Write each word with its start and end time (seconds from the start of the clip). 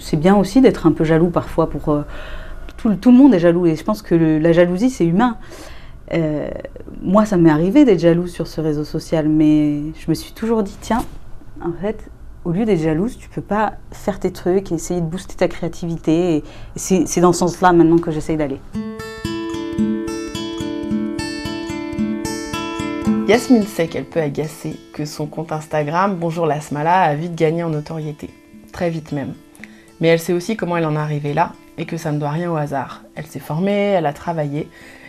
c'est 0.00 0.16
bien 0.16 0.36
aussi 0.36 0.60
d'être 0.60 0.86
un 0.86 0.92
peu 0.92 1.04
jaloux 1.04 1.30
parfois 1.30 1.70
pour... 1.70 1.90
Euh, 1.90 2.02
tout, 2.76 3.10
le 3.10 3.16
monde 3.16 3.34
est 3.34 3.38
jaloux 3.38 3.66
et 3.66 3.76
je 3.76 3.84
pense 3.84 4.00
que 4.00 4.14
la 4.14 4.52
jalousie, 4.52 4.88
c'est 4.88 5.04
humain. 5.04 5.36
Euh, 6.12 6.48
moi, 7.02 7.26
ça 7.26 7.36
m'est 7.36 7.50
arrivé 7.50 7.84
d'être 7.84 8.00
jaloux 8.00 8.26
sur 8.26 8.46
ce 8.46 8.60
réseau 8.60 8.84
social, 8.84 9.28
mais 9.28 9.92
je 9.98 10.08
me 10.08 10.14
suis 10.14 10.32
toujours 10.32 10.62
dit, 10.62 10.76
tiens, 10.80 11.04
en 11.62 11.72
fait, 11.78 12.10
au 12.44 12.52
lieu 12.52 12.64
d'être 12.64 12.80
jalouse, 12.80 13.18
tu 13.18 13.28
peux 13.28 13.42
pas 13.42 13.74
faire 13.92 14.18
tes 14.18 14.32
trucs 14.32 14.72
et 14.72 14.76
essayer 14.76 15.02
de 15.02 15.06
booster 15.06 15.34
ta 15.36 15.46
créativité. 15.46 16.36
Et 16.36 16.44
c'est 16.76 17.20
dans 17.20 17.34
ce 17.34 17.40
sens-là 17.40 17.74
maintenant 17.74 17.98
que 17.98 18.10
j'essaye 18.10 18.38
d'aller. 18.38 18.60
Yasmine 23.28 23.62
sait 23.62 23.86
qu'elle 23.86 24.06
peut 24.06 24.20
agacer, 24.20 24.76
que 24.94 25.04
son 25.04 25.26
compte 25.26 25.52
Instagram 25.52 26.16
Bonjour 26.18 26.46
la 26.46 26.60
Smala 26.60 27.02
a 27.02 27.14
vite 27.14 27.36
gagné 27.36 27.62
en 27.62 27.68
notoriété. 27.68 28.30
Très 28.72 28.90
vite 28.90 29.12
même. 29.12 29.34
Mais 30.00 30.08
elle 30.08 30.20
sait 30.20 30.32
aussi 30.32 30.56
comment 30.56 30.76
elle 30.76 30.86
en 30.86 30.96
est 30.96 30.98
arrivée 30.98 31.34
là 31.34 31.52
et 31.78 31.84
que 31.84 31.96
ça 31.96 32.12
ne 32.12 32.18
doit 32.18 32.30
rien 32.30 32.50
au 32.50 32.56
hasard. 32.56 33.02
Elle 33.14 33.26
s'est 33.26 33.38
formée, 33.38 33.72
elle 33.72 34.06
a 34.06 34.12
travaillé 34.12 34.68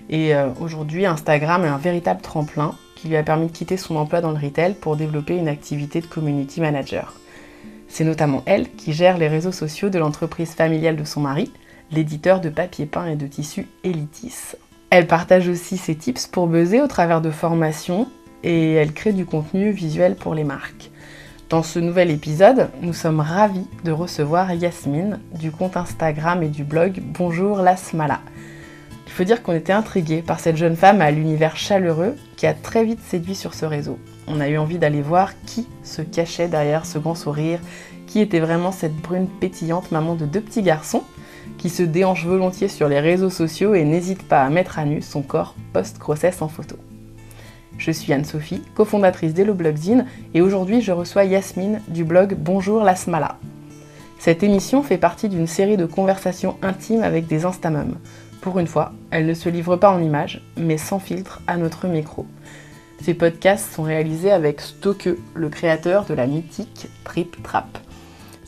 et 0.09 0.35
euh, 0.35 0.49
aujourd'hui 0.59 1.05
Instagram 1.05 1.63
est 1.63 1.69
un 1.69 1.77
véritable 1.77 2.21
tremplin 2.21 2.75
qui 2.95 3.07
lui 3.07 3.17
a 3.17 3.23
permis 3.23 3.47
de 3.47 3.51
quitter 3.51 3.77
son 3.77 3.95
emploi 3.95 4.21
dans 4.21 4.31
le 4.31 4.37
retail 4.37 4.75
pour 4.75 4.95
développer 4.95 5.35
une 5.35 5.47
activité 5.47 6.01
de 6.01 6.05
community 6.05 6.61
manager. 6.61 7.13
C'est 7.87 8.03
notamment 8.03 8.43
elle 8.45 8.69
qui 8.69 8.93
gère 8.93 9.17
les 9.17 9.27
réseaux 9.27 9.51
sociaux 9.51 9.89
de 9.89 9.99
l'entreprise 9.99 10.51
familiale 10.51 10.95
de 10.95 11.03
son 11.03 11.21
mari, 11.21 11.51
l'éditeur 11.91 12.39
de 12.39 12.49
papier 12.49 12.85
peint 12.85 13.07
et 13.07 13.15
de 13.15 13.27
tissus 13.27 13.67
Elitis. 13.83 14.55
Elle 14.89 15.07
partage 15.07 15.47
aussi 15.47 15.77
ses 15.77 15.95
tips 15.95 16.27
pour 16.27 16.47
buzzer 16.47 16.81
au 16.81 16.87
travers 16.87 17.21
de 17.21 17.31
formations 17.31 18.07
et 18.43 18.73
elle 18.73 18.93
crée 18.93 19.13
du 19.13 19.25
contenu 19.25 19.71
visuel 19.71 20.15
pour 20.15 20.35
les 20.35 20.43
marques. 20.43 20.91
Dans 21.51 21.63
ce 21.63 21.79
nouvel 21.79 22.11
épisode, 22.11 22.69
nous 22.81 22.93
sommes 22.93 23.19
ravis 23.19 23.67
de 23.83 23.91
recevoir 23.91 24.53
Yasmine 24.53 25.19
du 25.37 25.51
compte 25.51 25.75
Instagram 25.75 26.41
et 26.43 26.47
du 26.47 26.63
blog 26.63 27.01
Bonjour 27.03 27.57
la 27.57 27.75
Smala. 27.75 28.21
Il 29.05 29.11
faut 29.11 29.25
dire 29.25 29.43
qu'on 29.43 29.51
était 29.51 29.73
intrigués 29.73 30.21
par 30.21 30.39
cette 30.39 30.55
jeune 30.55 30.77
femme 30.77 31.01
à 31.01 31.11
l'univers 31.11 31.57
chaleureux 31.57 32.15
qui 32.37 32.47
a 32.47 32.53
très 32.53 32.85
vite 32.85 33.01
séduit 33.05 33.35
sur 33.35 33.53
ce 33.53 33.65
réseau. 33.65 33.99
On 34.29 34.39
a 34.39 34.47
eu 34.47 34.57
envie 34.57 34.77
d'aller 34.77 35.01
voir 35.01 35.33
qui 35.45 35.67
se 35.83 36.01
cachait 36.01 36.47
derrière 36.47 36.85
ce 36.85 36.99
grand 36.99 37.15
sourire, 37.15 37.59
qui 38.07 38.21
était 38.21 38.39
vraiment 38.39 38.71
cette 38.71 38.95
brune 38.95 39.27
pétillante 39.27 39.91
maman 39.91 40.15
de 40.15 40.25
deux 40.25 40.39
petits 40.39 40.63
garçons 40.63 41.03
qui 41.57 41.67
se 41.67 41.83
déhanche 41.83 42.25
volontiers 42.25 42.69
sur 42.69 42.87
les 42.87 43.01
réseaux 43.01 43.29
sociaux 43.29 43.73
et 43.73 43.83
n'hésite 43.83 44.23
pas 44.23 44.43
à 44.43 44.49
mettre 44.49 44.79
à 44.79 44.85
nu 44.85 45.01
son 45.01 45.21
corps 45.21 45.55
post-grossesse 45.73 46.41
en 46.41 46.47
photo. 46.47 46.77
Je 47.77 47.91
suis 47.91 48.13
Anne-Sophie, 48.13 48.61
cofondatrice 48.75 49.33
d'Hello 49.33 49.53
Blogzine, 49.53 50.05
et 50.33 50.41
aujourd'hui 50.41 50.81
je 50.81 50.91
reçois 50.91 51.23
Yasmine 51.23 51.81
du 51.87 52.03
blog 52.03 52.35
Bonjour 52.37 52.83
la 52.83 52.95
Smala. 52.95 53.37
Cette 54.19 54.43
émission 54.43 54.83
fait 54.83 54.97
partie 54.97 55.29
d'une 55.29 55.47
série 55.47 55.77
de 55.77 55.85
conversations 55.85 56.57
intimes 56.61 57.01
avec 57.01 57.25
des 57.25 57.45
instamums. 57.45 57.97
Pour 58.41 58.59
une 58.59 58.67
fois, 58.67 58.91
elle 59.09 59.25
ne 59.25 59.33
se 59.33 59.49
livre 59.49 59.77
pas 59.77 59.91
en 59.91 60.01
images, 60.01 60.41
mais 60.57 60.77
sans 60.77 60.99
filtre 60.99 61.41
à 61.47 61.57
notre 61.57 61.87
micro. 61.87 62.27
Ces 63.01 63.15
podcasts 63.15 63.73
sont 63.73 63.83
réalisés 63.83 64.31
avec 64.31 64.61
Stoke, 64.61 65.09
le 65.33 65.49
créateur 65.49 66.05
de 66.05 66.13
la 66.13 66.27
mythique 66.27 66.87
Trip 67.03 67.41
Trap. 67.41 67.79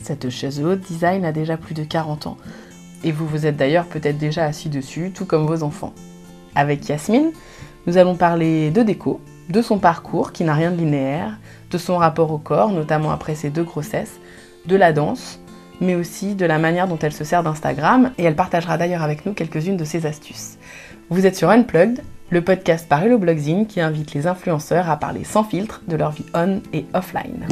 Cette 0.00 0.30
chaise 0.30 0.62
haute 0.62 0.80
design 0.80 1.24
a 1.24 1.32
déjà 1.32 1.56
plus 1.56 1.74
de 1.74 1.82
40 1.82 2.28
ans, 2.28 2.36
et 3.02 3.10
vous 3.10 3.26
vous 3.26 3.46
êtes 3.46 3.56
d'ailleurs 3.56 3.86
peut-être 3.86 4.18
déjà 4.18 4.44
assis 4.44 4.68
dessus, 4.68 5.10
tout 5.12 5.24
comme 5.26 5.46
vos 5.46 5.64
enfants. 5.64 5.92
Avec 6.54 6.88
Yasmine, 6.88 7.32
nous 7.86 7.98
allons 7.98 8.16
parler 8.16 8.70
de 8.70 8.82
déco, 8.82 9.20
de 9.48 9.62
son 9.62 9.78
parcours 9.78 10.32
qui 10.32 10.44
n'a 10.44 10.54
rien 10.54 10.70
de 10.70 10.76
linéaire, 10.76 11.38
de 11.70 11.78
son 11.78 11.96
rapport 11.96 12.30
au 12.32 12.38
corps, 12.38 12.72
notamment 12.72 13.10
après 13.10 13.34
ses 13.34 13.50
deux 13.50 13.64
grossesses, 13.64 14.18
de 14.66 14.76
la 14.76 14.92
danse, 14.92 15.40
mais 15.80 15.94
aussi 15.94 16.34
de 16.34 16.46
la 16.46 16.58
manière 16.58 16.88
dont 16.88 16.98
elle 16.98 17.12
se 17.12 17.24
sert 17.24 17.42
d'Instagram, 17.42 18.12
et 18.18 18.24
elle 18.24 18.36
partagera 18.36 18.78
d'ailleurs 18.78 19.02
avec 19.02 19.26
nous 19.26 19.34
quelques-unes 19.34 19.76
de 19.76 19.84
ses 19.84 20.06
astuces. 20.06 20.56
Vous 21.10 21.26
êtes 21.26 21.36
sur 21.36 21.50
Unplugged, 21.50 22.02
le 22.30 22.42
podcast 22.42 22.88
par 22.88 23.02
Hello 23.02 23.18
Blogzine 23.18 23.66
qui 23.66 23.80
invite 23.80 24.14
les 24.14 24.26
influenceurs 24.26 24.88
à 24.88 24.96
parler 24.96 25.24
sans 25.24 25.44
filtre 25.44 25.82
de 25.86 25.96
leur 25.96 26.12
vie 26.12 26.24
on 26.34 26.60
et 26.72 26.86
offline. 26.94 27.46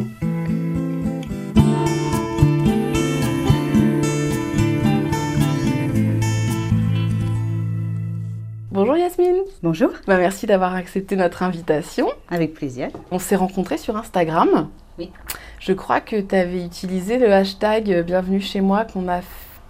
Bonjour 8.73 8.97
Yasmine. 8.97 9.43
Bonjour. 9.63 9.91
Bah, 10.07 10.17
merci 10.17 10.47
d'avoir 10.47 10.75
accepté 10.75 11.15
notre 11.15 11.43
invitation. 11.43 12.09
Avec 12.31 12.55
plaisir. 12.55 12.89
On 13.11 13.19
s'est 13.19 13.37
rencontrés 13.37 13.77
sur 13.77 13.99
Instagram. 13.99 14.71
Oui. 14.99 15.13
Je 15.59 15.75
crois 15.75 16.01
que 16.01 16.19
tu 16.19 16.35
avais 16.35 16.65
utilisé 16.65 17.19
le 17.19 17.31
hashtag 17.31 18.03
Bienvenue 18.07 18.41
chez 18.41 18.63
moi 18.63 18.87
qu'on 18.87 19.11
a, 19.11 19.21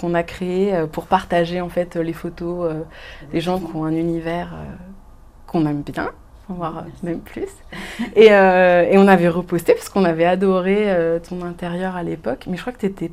qu'on 0.00 0.14
a 0.14 0.22
créé 0.22 0.72
euh, 0.72 0.86
pour 0.86 1.06
partager 1.06 1.60
en 1.60 1.68
fait 1.68 1.96
les 1.96 2.12
photos 2.12 2.70
euh, 2.70 2.82
des 3.32 3.41
gens 3.41 3.58
qui 3.58 3.74
ont 3.74 3.84
un 3.84 3.96
univers 3.96 4.54
euh, 4.54 4.72
qu'on 5.48 5.66
aime 5.66 5.82
bien, 5.82 6.12
voire 6.48 6.84
même 7.02 7.22
plus. 7.22 7.48
Et, 8.14 8.26
et, 8.26 8.98
on 8.98 9.08
avait 9.08 9.28
reposté 9.28 9.74
parce 9.74 9.88
qu'on 9.88 10.04
avait 10.04 10.26
adoré 10.26 11.18
ton 11.28 11.44
intérieur 11.44 11.96
à 11.96 12.04
l'époque. 12.04 12.44
Mais 12.48 12.56
je 12.56 12.60
crois 12.60 12.72
que 12.72 12.78
tu 12.78 12.86
étais 12.86 13.10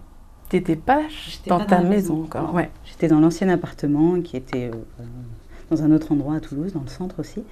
T'étais 0.49 0.75
pas 0.75 1.03
dans 1.45 1.63
ta 1.63 1.79
maison, 1.81 2.23
encore. 2.23 2.55
Ouais. 2.55 2.71
J'étais 2.83 3.07
dans 3.07 3.19
l'ancien 3.19 3.49
appartement 3.49 4.19
qui 4.19 4.35
était 4.35 4.71
dans 5.69 5.83
un 5.83 5.91
autre 5.91 6.11
endroit 6.11 6.35
à 6.35 6.39
Toulouse, 6.39 6.73
dans 6.73 6.81
le 6.81 6.89
centre 6.89 7.19
aussi. 7.19 7.43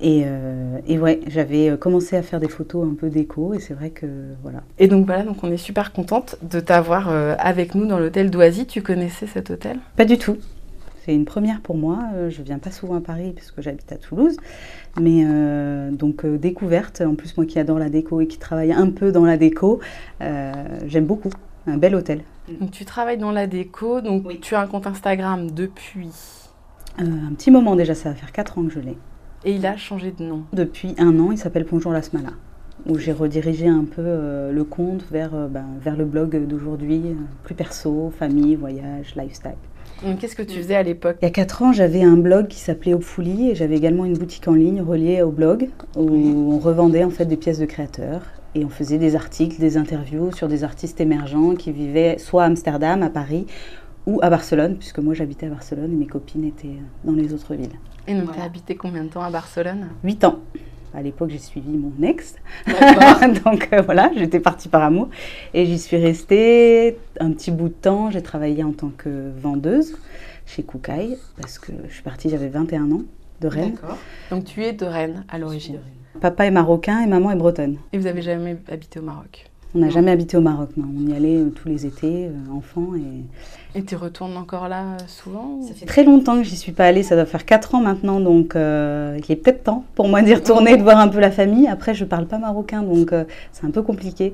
Et, 0.00 0.22
euh, 0.26 0.78
et 0.86 0.96
ouais, 0.98 1.20
j'avais 1.26 1.70
euh, 1.70 1.76
commencé 1.76 2.16
à 2.16 2.22
faire 2.22 2.38
des 2.38 2.48
photos 2.48 2.86
un 2.88 2.94
peu 2.94 3.10
déco 3.10 3.52
et 3.54 3.58
c'est 3.58 3.74
vrai 3.74 3.90
que 3.90 4.06
voilà. 4.42 4.62
Et 4.78 4.86
donc 4.86 5.06
voilà, 5.06 5.24
donc 5.24 5.42
on 5.42 5.50
est 5.50 5.56
super 5.56 5.92
contente 5.92 6.36
de 6.48 6.60
t'avoir 6.60 7.08
euh, 7.08 7.34
avec 7.38 7.74
nous 7.74 7.84
dans 7.84 7.98
l'hôtel 7.98 8.30
d'Oisy. 8.30 8.66
Tu 8.66 8.80
connaissais 8.80 9.26
cet 9.26 9.50
hôtel? 9.50 9.78
Pas 9.96 10.04
du 10.04 10.16
tout. 10.16 10.36
C'est 11.04 11.14
une 11.14 11.24
première 11.24 11.60
pour 11.62 11.76
moi. 11.76 11.98
Je 12.28 12.42
viens 12.42 12.58
pas 12.58 12.70
souvent 12.70 12.94
à 12.94 13.00
Paris 13.00 13.32
puisque 13.34 13.60
j'habite 13.60 13.90
à 13.90 13.96
Toulouse, 13.96 14.36
mais 15.00 15.24
donc 15.90 16.26
découverte. 16.26 17.00
En 17.00 17.14
plus 17.14 17.34
moi 17.38 17.46
qui 17.46 17.58
adore 17.58 17.78
la 17.78 17.88
déco 17.88 18.20
et 18.20 18.26
qui 18.26 18.36
travaille 18.36 18.72
un 18.72 18.90
peu 18.90 19.10
dans 19.10 19.24
la 19.24 19.38
déco, 19.38 19.80
j'aime 20.20 21.06
beaucoup. 21.06 21.30
Un 21.66 21.78
bel 21.78 21.94
hôtel. 21.94 22.20
Donc 22.60 22.72
tu 22.72 22.84
travailles 22.84 23.16
dans 23.16 23.32
la 23.32 23.46
déco, 23.46 24.02
donc 24.02 24.38
tu 24.42 24.54
as 24.54 24.60
un 24.60 24.66
compte 24.66 24.86
Instagram 24.86 25.50
depuis 25.50 26.10
euh, 27.00 27.04
un 27.30 27.34
petit 27.34 27.50
moment 27.50 27.76
déjà, 27.76 27.94
ça 27.94 28.08
va 28.08 28.14
faire 28.14 28.32
4 28.32 28.58
ans 28.58 28.64
que 28.64 28.72
je 28.72 28.80
l'ai. 28.80 28.98
Et 29.44 29.52
il 29.52 29.66
a 29.66 29.76
changé 29.76 30.12
de 30.16 30.24
nom 30.24 30.42
Depuis 30.52 30.94
un 30.98 31.18
an, 31.20 31.30
il 31.30 31.38
s'appelle 31.38 31.66
Bonjour 31.70 31.92
la 31.92 32.02
Smala, 32.02 32.30
où 32.86 32.98
j'ai 32.98 33.12
redirigé 33.12 33.68
un 33.68 33.84
peu 33.84 34.02
euh, 34.04 34.52
le 34.52 34.64
compte 34.64 35.04
vers, 35.10 35.34
euh, 35.34 35.46
ben, 35.46 35.64
vers 35.80 35.96
le 35.96 36.04
blog 36.04 36.46
d'aujourd'hui, 36.46 37.02
plus 37.44 37.54
perso, 37.54 38.12
famille, 38.18 38.56
voyage, 38.56 39.14
lifestyle. 39.16 39.52
Qu'est-ce 40.20 40.36
que 40.36 40.42
tu 40.42 40.58
faisais 40.58 40.76
à 40.76 40.82
l'époque? 40.82 41.16
Il 41.22 41.24
y 41.24 41.28
a 41.28 41.32
4 41.32 41.62
ans, 41.62 41.72
j'avais 41.72 42.02
un 42.02 42.16
blog 42.16 42.48
qui 42.48 42.58
s'appelait 42.58 42.94
Opfouli 42.94 43.50
et 43.50 43.54
j'avais 43.54 43.76
également 43.76 44.04
une 44.04 44.16
boutique 44.16 44.46
en 44.46 44.54
ligne 44.54 44.80
reliée 44.80 45.22
au 45.22 45.30
blog 45.30 45.68
où 45.96 46.52
on 46.52 46.58
revendait 46.58 47.04
en 47.04 47.10
fait 47.10 47.24
des 47.24 47.36
pièces 47.36 47.58
de 47.58 47.66
créateurs 47.66 48.22
et 48.54 48.64
on 48.64 48.68
faisait 48.68 48.98
des 48.98 49.16
articles, 49.16 49.60
des 49.60 49.76
interviews 49.76 50.32
sur 50.32 50.48
des 50.48 50.64
artistes 50.64 51.00
émergents 51.00 51.54
qui 51.54 51.72
vivaient 51.72 52.16
soit 52.18 52.44
à 52.44 52.46
Amsterdam, 52.46 53.02
à 53.02 53.10
Paris 53.10 53.46
ou 54.08 54.20
à 54.22 54.30
Barcelone, 54.30 54.76
puisque 54.76 55.00
moi 55.00 55.12
j'habitais 55.12 55.46
à 55.46 55.50
Barcelone 55.50 55.92
et 55.92 55.96
mes 55.96 56.06
copines 56.06 56.44
étaient 56.44 56.78
dans 57.04 57.12
les 57.12 57.34
autres 57.34 57.54
villes. 57.54 57.78
Et 58.06 58.14
donc 58.14 58.32
tu 58.32 58.40
as 58.40 58.44
habité 58.44 58.74
combien 58.74 59.04
de 59.04 59.10
temps 59.10 59.22
à 59.22 59.30
Barcelone? 59.30 59.88
Huit 60.02 60.24
ans. 60.24 60.38
À 60.94 61.02
l'époque, 61.02 61.28
j'ai 61.28 61.38
suivi 61.38 61.76
mon 61.76 61.92
ex. 62.02 62.36
donc 63.44 63.68
euh, 63.74 63.82
voilà, 63.82 64.10
j'étais 64.16 64.40
partie 64.40 64.70
par 64.70 64.82
amour. 64.82 65.10
Et 65.52 65.66
j'y 65.66 65.78
suis 65.78 65.98
restée 65.98 66.96
un 67.20 67.32
petit 67.32 67.50
bout 67.50 67.68
de 67.68 67.74
temps. 67.74 68.10
J'ai 68.10 68.22
travaillé 68.22 68.64
en 68.64 68.72
tant 68.72 68.88
que 68.88 69.30
vendeuse 69.38 69.94
chez 70.46 70.62
Koukaï, 70.62 71.18
parce 71.38 71.58
que 71.58 71.72
je 71.86 71.92
suis 71.92 72.02
partie, 72.02 72.30
j'avais 72.30 72.48
21 72.48 72.90
ans, 72.90 73.02
de 73.42 73.48
Rennes. 73.48 73.74
D'accord. 73.74 73.98
Donc 74.30 74.44
tu 74.44 74.64
es 74.64 74.72
de 74.72 74.86
Rennes 74.86 75.26
à 75.28 75.38
l'origine 75.38 75.80
Papa 76.22 76.46
est 76.46 76.50
marocain 76.50 77.02
et 77.02 77.06
maman 77.06 77.30
est 77.30 77.36
bretonne. 77.36 77.76
Et 77.92 77.98
vous 77.98 78.06
avez 78.06 78.22
jamais 78.22 78.56
habité 78.72 78.98
au 78.98 79.02
Maroc? 79.02 79.47
On 79.74 79.80
n'a 79.80 79.90
jamais 79.90 80.10
habité 80.10 80.36
au 80.36 80.40
Maroc, 80.40 80.70
non. 80.76 80.88
On 80.96 81.06
y 81.06 81.14
allait 81.14 81.36
euh, 81.36 81.50
tous 81.50 81.68
les 81.68 81.86
étés, 81.86 82.28
euh, 82.28 82.56
enfants. 82.56 82.94
Et 82.96 83.24
et 83.74 83.84
tu 83.84 83.96
retournes 83.96 84.36
encore 84.36 84.68
là 84.68 84.82
euh, 84.82 84.96
souvent 85.06 85.60
Ça 85.62 85.74
fait 85.74 85.84
très 85.84 86.02
longtemps 86.02 86.36
que 86.38 86.42
j'y 86.42 86.56
suis 86.56 86.72
pas 86.72 86.86
allée, 86.86 87.02
ça 87.02 87.16
doit 87.16 87.26
faire 87.26 87.44
4 87.44 87.74
ans 87.74 87.80
maintenant, 87.82 88.18
donc 88.18 88.56
euh, 88.56 89.18
il 89.18 89.30
est 89.30 89.36
peut-être 89.36 89.62
temps 89.62 89.84
pour 89.94 90.08
moi 90.08 90.22
d'y 90.22 90.34
retourner, 90.34 90.76
de 90.76 90.82
voir 90.82 90.98
un 90.98 91.08
peu 91.08 91.20
la 91.20 91.30
famille. 91.30 91.68
Après, 91.68 91.92
je 91.92 92.06
parle 92.06 92.26
pas 92.26 92.38
marocain, 92.38 92.82
donc 92.82 93.12
euh, 93.12 93.24
c'est 93.52 93.66
un 93.66 93.70
peu 93.70 93.82
compliqué. 93.82 94.32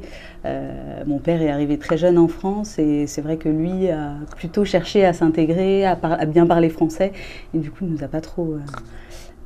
mon 1.06 1.18
père 1.18 1.42
est 1.42 1.50
arrivé 1.50 1.78
très 1.78 1.98
jeune 1.98 2.16
en 2.16 2.28
France 2.28 2.78
et 2.78 3.06
c'est 3.06 3.22
vrai 3.22 3.36
que 3.36 3.48
lui 3.48 3.88
a 3.88 4.14
plutôt 4.36 4.64
cherché 4.64 5.04
à 5.04 5.12
s'intégrer, 5.12 5.84
à, 5.84 5.96
bien 6.26 6.46
parler 6.46 6.68
français, 6.68 7.12
et 7.54 7.58
du 7.58 7.70
coup, 7.70 7.84
il 7.84 7.88
nous 7.88 8.04
a 8.04 8.08
pas 8.08 8.20
trop 8.20 8.56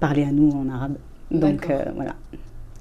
parlé 0.00 0.22
à 0.22 0.32
nous 0.32 0.50
en 0.50 0.68
arabe. 0.68 0.96
Donc 1.30 1.68
voilà. 1.96 2.14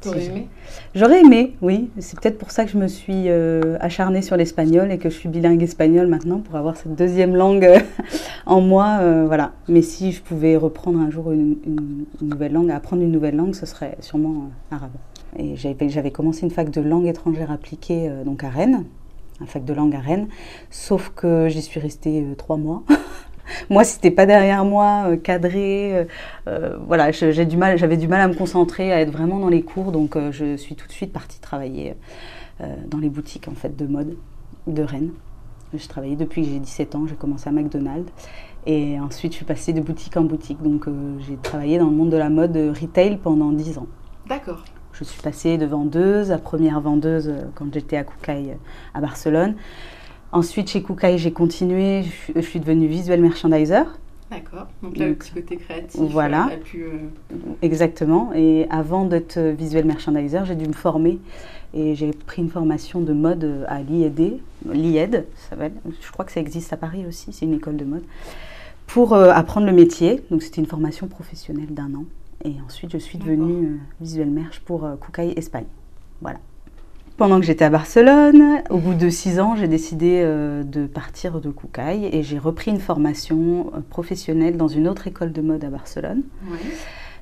T'aurais 0.01 0.25
aimé 0.25 0.47
J'aurais 0.93 1.21
aimé, 1.21 1.55
oui. 1.61 1.89
C'est 1.99 2.19
peut-être 2.19 2.37
pour 2.37 2.51
ça 2.51 2.65
que 2.65 2.71
je 2.71 2.77
me 2.77 2.87
suis 2.87 3.29
euh, 3.29 3.77
acharnée 3.79 4.21
sur 4.21 4.37
l'espagnol 4.37 4.91
et 4.91 4.99
que 4.99 5.09
je 5.09 5.17
suis 5.17 5.29
bilingue 5.29 5.63
espagnol 5.63 6.07
maintenant 6.07 6.39
pour 6.39 6.55
avoir 6.55 6.77
cette 6.77 6.95
deuxième 6.95 7.35
langue 7.35 7.65
euh, 7.65 7.79
en 8.45 8.61
moi. 8.61 8.99
Euh, 9.01 9.25
voilà. 9.25 9.53
Mais 9.67 9.81
si 9.81 10.11
je 10.11 10.21
pouvais 10.21 10.55
reprendre 10.55 10.99
un 10.99 11.09
jour 11.09 11.31
une, 11.31 11.57
nouvelle 12.21 12.53
langue, 12.53 12.69
apprendre 12.69 13.01
une 13.01 13.11
nouvelle 13.11 13.35
langue, 13.35 13.55
ce 13.55 13.65
serait 13.65 13.97
sûrement 13.99 14.49
arabe. 14.69 14.91
Et 15.37 15.55
j'avais 15.55 16.11
commencé 16.11 16.43
une 16.43 16.51
fac 16.51 16.69
de 16.69 16.81
langue 16.81 17.07
étrangère 17.07 17.51
appliquée 17.51 18.09
donc 18.25 18.43
à 18.43 18.49
Rennes. 18.49 18.85
un 19.41 19.45
fac 19.45 19.65
de 19.65 19.73
langue 19.73 19.95
à 19.95 19.99
Rennes. 19.99 20.27
Sauf 20.69 21.11
que 21.15 21.47
j'y 21.49 21.61
suis 21.61 21.79
restée 21.79 22.23
trois 22.37 22.57
mois. 22.57 22.83
moi, 23.69 23.83
c'était 23.83 24.11
pas 24.11 24.25
derrière 24.25 24.65
moi, 24.65 25.17
cadré. 25.23 26.07
voilà, 26.45 27.11
j'ai 27.11 27.45
du 27.45 27.57
mal, 27.57 27.77
j'avais 27.77 27.97
du 27.97 28.07
mal 28.07 28.21
à 28.21 28.27
me 28.27 28.33
concentrer, 28.33 28.91
à 28.91 29.01
être 29.01 29.11
vraiment 29.11 29.39
dans 29.39 29.49
les 29.49 29.61
cours. 29.61 29.91
Donc, 29.91 30.17
je 30.31 30.55
suis 30.55 30.75
tout 30.75 30.87
de 30.87 30.93
suite 30.93 31.13
partie 31.13 31.39
travailler 31.39 31.95
dans 32.87 32.97
les 32.99 33.09
boutiques 33.09 33.47
en 33.47 33.55
fait 33.55 33.75
de 33.75 33.85
mode 33.85 34.17
de 34.67 34.83
Rennes. 34.83 35.11
Je 35.73 35.87
travaillais 35.87 36.15
depuis 36.15 36.43
que 36.43 36.47
j'ai 36.49 36.59
17 36.59 36.95
ans, 36.95 37.07
j'ai 37.07 37.15
commencé 37.15 37.49
à 37.49 37.51
McDonald's. 37.51 38.11
Et 38.65 38.99
ensuite, 38.99 39.33
je 39.33 39.37
suis 39.37 39.45
passée 39.45 39.73
de 39.73 39.81
boutique 39.81 40.15
en 40.17 40.23
boutique. 40.23 40.61
Donc, 40.61 40.87
euh, 40.87 41.17
j'ai 41.19 41.37
travaillé 41.37 41.77
dans 41.77 41.85
le 41.85 41.95
monde 41.95 42.09
de 42.09 42.17
la 42.17 42.29
mode 42.29 42.55
retail 42.55 43.17
pendant 43.17 43.51
10 43.51 43.77
ans. 43.77 43.87
D'accord. 44.27 44.63
Je 44.93 45.03
suis 45.03 45.21
passée 45.21 45.57
de 45.57 45.65
vendeuse 45.65 46.31
à 46.31 46.37
première 46.37 46.81
vendeuse 46.81 47.29
euh, 47.29 47.43
quand 47.55 47.73
j'étais 47.73 47.97
à 47.97 48.03
Koukaï 48.03 48.51
euh, 48.51 48.55
à 48.93 49.01
Barcelone. 49.01 49.55
Ensuite, 50.31 50.69
chez 50.69 50.81
Koukaï, 50.81 51.17
j'ai 51.17 51.31
continué. 51.31 52.03
Je 52.35 52.41
suis 52.41 52.59
devenue 52.59 52.87
visual 52.87 53.21
merchandiser. 53.21 53.83
D'accord. 54.29 54.67
Donc 54.83 54.97
là, 54.97 55.07
le 55.07 55.15
petit 55.15 55.31
côté 55.31 55.55
créatif. 55.55 56.01
Voilà. 56.01 56.49
Exactement. 57.61 58.31
Et 58.35 58.67
avant 58.69 59.05
d'être 59.05 59.39
visual 59.39 59.85
merchandiser, 59.85 60.41
j'ai 60.45 60.55
dû 60.55 60.67
me 60.67 60.73
former 60.73 61.19
et 61.73 61.95
j'ai 61.95 62.11
pris 62.11 62.41
une 62.41 62.49
formation 62.49 63.01
de 63.01 63.13
mode 63.13 63.65
à 63.67 63.81
l'IED, 63.81 64.39
l'IED, 64.69 65.25
je 65.51 66.11
crois 66.11 66.25
que 66.25 66.31
ça 66.31 66.39
existe 66.39 66.71
à 66.73 66.77
Paris 66.77 67.05
aussi, 67.07 67.33
c'est 67.33 67.45
une 67.45 67.53
école 67.53 67.77
de 67.77 67.85
mode, 67.85 68.03
pour 68.87 69.13
euh, 69.13 69.31
apprendre 69.31 69.67
le 69.67 69.73
métier. 69.73 70.23
Donc 70.31 70.41
c'était 70.41 70.61
une 70.61 70.67
formation 70.67 71.07
professionnelle 71.07 71.73
d'un 71.73 71.93
an. 71.93 72.05
Et 72.45 72.55
ensuite, 72.65 72.91
je 72.91 72.97
suis 72.97 73.17
devenue 73.17 73.65
euh, 73.65 73.77
visuelle 73.99 74.29
merch 74.29 74.61
pour 74.61 74.85
euh, 74.85 74.95
Espagne. 75.35 75.65
Voilà. 76.21 76.39
Pendant 77.17 77.39
que 77.39 77.45
j'étais 77.45 77.65
à 77.65 77.69
Barcelone, 77.69 78.61
au 78.69 78.77
bout 78.77 78.93
de 78.93 79.09
six 79.09 79.39
ans, 79.39 79.55
j'ai 79.55 79.67
décidé 79.67 80.21
euh, 80.23 80.63
de 80.63 80.85
partir 80.85 81.41
de 81.41 81.49
Koukaï 81.49 82.05
et 82.05 82.23
j'ai 82.23 82.37
repris 82.37 82.71
une 82.71 82.79
formation 82.79 83.71
professionnelle 83.89 84.55
dans 84.55 84.67
une 84.67 84.87
autre 84.87 85.07
école 85.07 85.31
de 85.31 85.41
mode 85.41 85.63
à 85.63 85.69
Barcelone. 85.69 86.21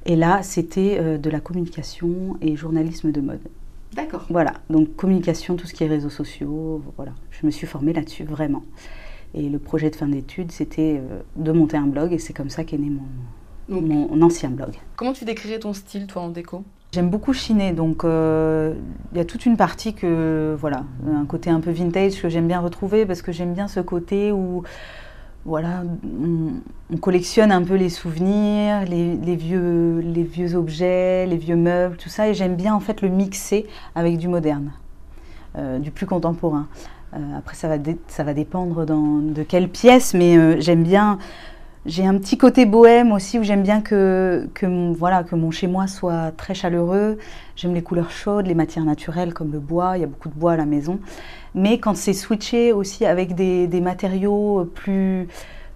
Et 0.05 0.15
là, 0.15 0.43
c'était 0.43 1.17
de 1.17 1.29
la 1.29 1.39
communication 1.39 2.37
et 2.41 2.55
journalisme 2.55 3.11
de 3.11 3.21
mode. 3.21 3.39
D'accord. 3.95 4.25
Voilà, 4.29 4.53
donc 4.69 4.95
communication, 4.97 5.55
tout 5.55 5.67
ce 5.67 5.73
qui 5.73 5.85
est 5.85 5.87
réseaux 5.87 6.09
sociaux, 6.09 6.83
voilà. 6.97 7.13
Je 7.31 7.45
me 7.45 7.51
suis 7.51 7.65
formée 7.65 7.93
là-dessus, 7.93 8.25
vraiment. 8.25 8.63
Et 9.33 9.49
le 9.49 9.57
projet 9.57 9.89
de 9.89 9.95
fin 9.95 10.07
d'études, 10.07 10.51
c'était 10.51 10.99
euh, 10.99 11.21
de 11.37 11.51
monter 11.53 11.77
un 11.77 11.87
blog, 11.87 12.11
et 12.11 12.19
c'est 12.19 12.33
comme 12.33 12.49
ça 12.49 12.65
qu'est 12.65 12.77
né 12.77 12.89
mon, 12.89 13.81
mon, 13.81 14.21
ancien 14.21 14.49
blog. 14.49 14.75
Comment 14.97 15.13
tu 15.13 15.23
décrirais 15.23 15.59
ton 15.59 15.73
style, 15.73 16.07
toi, 16.07 16.23
en 16.23 16.29
déco? 16.29 16.63
J'aime 16.95 17.09
beaucoup 17.09 17.33
chiner, 17.33 17.73
donc 17.73 18.05
euh, 18.05 18.73
il 19.11 19.17
y 19.17 19.19
a 19.19 19.25
toute 19.25 19.45
une 19.45 19.57
partie 19.57 19.93
que, 19.93 20.55
voilà, 20.57 20.85
un 21.13 21.25
côté 21.25 21.49
un 21.49 21.59
peu 21.59 21.69
vintage 21.69 22.21
que 22.21 22.29
j'aime 22.29 22.47
bien 22.47 22.61
retrouver, 22.61 23.05
parce 23.05 23.21
que 23.21 23.33
j'aime 23.33 23.53
bien 23.53 23.67
ce 23.67 23.81
côté 23.81 24.31
où 24.31 24.63
voilà, 25.43 25.83
on, 26.89 26.95
collectionne 26.95 27.51
un 27.51 27.63
peu 27.63 27.73
les 27.73 27.89
souvenirs, 27.89 28.85
les, 28.85 29.35
vieux, 29.35 29.99
les 29.99 30.23
vieux 30.23 30.55
objets, 30.55 31.25
les 31.25 31.35
vieux 31.35 31.57
meubles, 31.57 31.97
tout 31.97 32.07
ça, 32.07 32.29
et 32.29 32.33
j'aime 32.33 32.55
bien 32.55 32.73
en 32.73 32.79
fait 32.79 33.01
le 33.01 33.09
mixer 33.09 33.67
avec 33.93 34.17
du 34.17 34.29
moderne, 34.29 34.71
euh, 35.57 35.79
du 35.79 35.91
plus 35.91 36.05
contemporain. 36.05 36.69
Euh, 37.13 37.17
après, 37.37 37.57
ça 37.57 37.67
va, 37.67 37.75
ça 38.07 38.23
va 38.23 38.33
dépendre 38.33 38.85
de 38.85 39.43
quelle 39.43 39.67
pièce, 39.67 40.13
mais 40.13 40.61
j'aime 40.61 40.83
bien. 40.83 41.19
J'ai 41.85 42.05
un 42.05 42.17
petit 42.17 42.37
côté 42.37 42.65
bohème 42.65 43.11
aussi 43.11 43.37
où 43.37 43.43
j'aime 43.43 43.61
bien 43.61 43.81
que, 43.81 44.47
mon, 44.63 44.91
voilà, 44.93 45.23
que 45.23 45.35
mon 45.35 45.51
chez-moi 45.51 45.87
soit 45.87 46.31
très 46.35 46.55
chaleureux. 46.55 47.19
J'aime 47.55 47.75
les 47.75 47.83
couleurs 47.83 48.09
chaudes, 48.09 48.47
les 48.47 48.55
matières 48.55 48.85
naturelles 48.85 49.33
comme 49.33 49.51
le 49.51 49.59
bois. 49.59 49.97
Il 49.97 50.01
y 50.01 50.03
a 50.03 50.07
beaucoup 50.07 50.29
de 50.29 50.33
bois 50.33 50.53
à 50.53 50.57
la 50.57 50.65
maison 50.65 50.99
mais 51.55 51.79
quand 51.79 51.95
c'est 51.95 52.13
switché 52.13 52.73
aussi 52.73 53.05
avec 53.05 53.33
des, 53.33 53.81
matériaux 53.81 54.69
plus, 54.75 55.27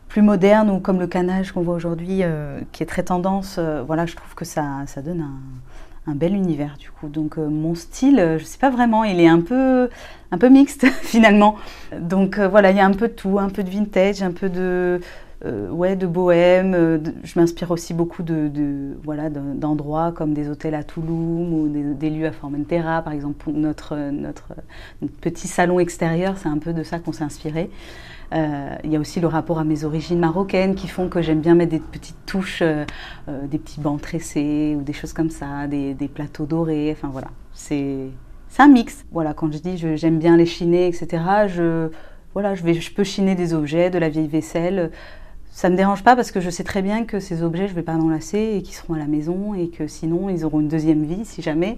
plus 0.10 0.22
modernes 0.22 0.70
ou 0.70 0.80
comme 0.80 1.00
le 1.00 1.08
canage 1.08 1.54
qu'on 1.54 1.62
voit 1.62 1.74
aujourd'hui, 1.76 2.20
euh, 2.22 2.60
qui 2.74 2.84
est 2.84 2.86
très 2.86 3.04
tendance, 3.04 3.56
euh, 3.58 3.82
voilà, 3.88 4.06
je 4.06 4.16
trouve 4.16 4.36
que 4.36 4.46
ça, 4.46 4.66
ça 4.86 5.02
donne 5.02 5.22
un, 5.22 6.12
un 6.12 6.16
bel 6.16 6.36
univers 6.36 6.76
du 6.78 6.92
coup. 6.92 7.08
Donc 7.08 7.38
euh, 7.38 7.48
mon 7.48 7.76
style, 7.76 8.18
je 8.18 8.44
ne 8.44 8.48
sais 8.48 8.58
pas 8.58 8.70
vraiment, 8.70 9.06
il 9.06 9.22
est 9.22 9.28
un 9.28 9.40
peu, 9.40 9.90
un 10.32 10.38
peu 10.38 10.50
mixte 10.50 10.86
finalement. 11.02 11.56
Donc 11.98 12.38
voilà, 12.38 12.72
il 12.72 12.78
y 12.78 12.82
a 12.82 12.86
un 12.86 12.94
peu 12.94 13.08
de 13.08 13.14
tout, 13.14 13.40
un 13.40 13.50
peu 13.50 13.64
de 13.64 13.70
vintage, 13.70 14.22
un 14.22 14.32
peu 14.32 14.50
de 14.50 15.00
euh, 15.46 15.70
ouais, 15.70 15.96
de 15.96 16.06
bohème. 16.06 16.74
Euh, 16.74 17.00
je 17.24 17.40
m'inspire 17.40 17.72
aussi 17.72 17.94
beaucoup 17.94 18.24
de, 18.24 18.98
voilà, 19.04 19.30
d'endroits 19.30 20.12
comme 20.12 20.34
des 20.34 20.50
hôtels 20.50 20.76
à 20.76 20.84
Toulouse 20.84 21.48
ou 21.52 21.94
des, 21.94 22.10
lieux 22.10 22.28
à 22.28 22.32
Formentera, 22.32 23.02
par 23.02 23.14
exemple. 23.14 23.50
Notre, 23.52 23.96
notre, 24.12 24.54
petit 25.22 25.48
salon 25.48 25.80
extérieur, 25.80 26.38
c'est 26.38 26.50
un 26.50 26.58
peu 26.58 26.74
de 26.74 26.84
ça 26.84 27.00
qu'on 27.00 27.14
s'est 27.14 27.24
inspiré. 27.24 27.70
Euh, 28.32 28.76
il 28.84 28.92
y 28.92 28.96
a 28.96 29.00
aussi 29.00 29.20
le 29.22 29.28
rapport 29.28 29.60
à 29.60 29.64
mes 29.64 29.86
origines 29.86 30.20
marocaines 30.20 30.76
qui 30.76 30.88
font 30.88 31.08
que 31.08 31.22
j'aime 31.22 31.40
bien 31.40 31.56
mettre 31.56 31.72
des 31.72 31.80
petites 31.80 32.26
touches, 32.26 32.62
des 32.62 33.58
petits 33.58 33.80
bancs 33.80 34.02
tressés 34.02 34.76
ou 34.78 34.84
des 34.84 34.94
choses 34.94 35.14
comme 35.14 35.30
ça, 35.30 35.68
des, 35.68 36.12
plateaux 36.14 36.46
dorés. 36.46 36.92
Enfin 36.92 37.10
voilà, 37.12 37.30
c'est 37.54 38.10
un 38.58 38.68
mix. 38.68 39.06
Voilà, 39.12 39.34
quand 39.34 39.52
je 39.52 39.58
dis 39.60 39.78
j'aime 39.78 40.20
bien 40.20 40.36
les 40.36 40.46
chiner, 40.46 40.88
etc., 40.88 41.24
je, 41.48 41.90
voilà, 42.34 42.54
je, 42.56 42.64
vais, 42.64 42.74
je 42.74 42.94
peux 42.94 43.04
chiner 43.04 43.36
des 43.36 43.54
objets, 43.54 43.90
de 43.90 43.98
la 43.98 44.10
vieille 44.10 44.28
vaisselle, 44.28 44.92
ça 45.60 45.68
ne 45.68 45.74
me 45.74 45.78
dérange 45.78 46.04
pas 46.04 46.16
parce 46.16 46.32
que 46.32 46.40
je 46.40 46.50
sais 46.50 46.64
très 46.64 46.82
bien 46.82 47.04
que 47.04 47.20
ces 47.20 47.44
objets, 47.44 47.68
je 47.68 47.74
ne 47.74 47.76
vais 47.76 47.84
pas 47.84 47.92
m'enlacer 47.96 48.54
et 48.56 48.62
qu'ils 48.62 48.76
seront 48.76 48.94
à 48.94 48.98
la 48.98 49.08
maison 49.08 49.54
et 49.54 49.68
que 49.68 49.88
sinon, 49.88 50.30
ils 50.30 50.46
auront 50.46 50.62
une 50.62 50.70
deuxième 50.70 51.04
vie 51.04 51.26
si 51.26 51.42
jamais. 51.42 51.76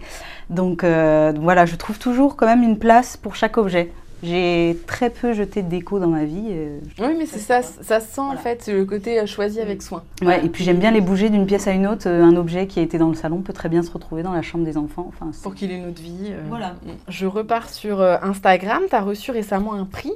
Donc 0.51 0.83
euh, 0.83 1.33
voilà, 1.41 1.65
je 1.65 1.75
trouve 1.75 1.97
toujours 1.97 2.35
quand 2.35 2.45
même 2.45 2.61
une 2.61 2.77
place 2.77 3.17
pour 3.17 3.35
chaque 3.35 3.57
objet. 3.57 3.91
J'ai 4.21 4.77
très 4.85 5.09
peu 5.09 5.33
jeté 5.33 5.63
de 5.63 5.67
déco 5.67 5.97
dans 5.97 6.09
ma 6.09 6.25
vie. 6.25 6.49
Euh, 6.51 6.79
oui, 6.99 7.15
mais 7.17 7.25
c'est 7.25 7.39
ça, 7.39 7.63
ça 7.63 7.99
sent 7.99 8.21
en 8.21 8.37
fait 8.37 8.67
le 8.71 8.85
côté 8.85 9.19
euh, 9.19 9.25
choisi 9.25 9.59
avec 9.59 9.81
soin. 9.81 10.03
Ouais, 10.21 10.45
et 10.45 10.49
puis 10.49 10.63
j'aime 10.63 10.77
bien 10.77 10.91
les 10.91 11.01
bouger 11.01 11.31
d'une 11.31 11.47
pièce 11.47 11.65
à 11.65 11.71
une 11.71 11.87
autre. 11.87 12.07
Un 12.07 12.35
objet 12.35 12.67
qui 12.67 12.79
a 12.79 12.83
été 12.83 12.99
dans 12.99 13.09
le 13.09 13.15
salon 13.15 13.41
peut 13.41 13.51
très 13.51 13.67
bien 13.67 13.81
se 13.81 13.89
retrouver 13.89 14.21
dans 14.21 14.33
la 14.33 14.43
chambre 14.43 14.63
des 14.63 14.77
enfants. 14.77 15.07
Enfin, 15.09 15.31
pour 15.41 15.55
qu'il 15.55 15.71
ait 15.71 15.77
une 15.77 15.87
autre 15.87 16.03
vie. 16.03 16.33
Voilà. 16.49 16.75
Je 17.07 17.25
repars 17.25 17.67
sur 17.67 17.99
Instagram. 17.99 18.83
Tu 18.87 18.95
as 18.95 19.01
reçu 19.01 19.31
récemment 19.31 19.73
un 19.73 19.85
prix 19.85 20.13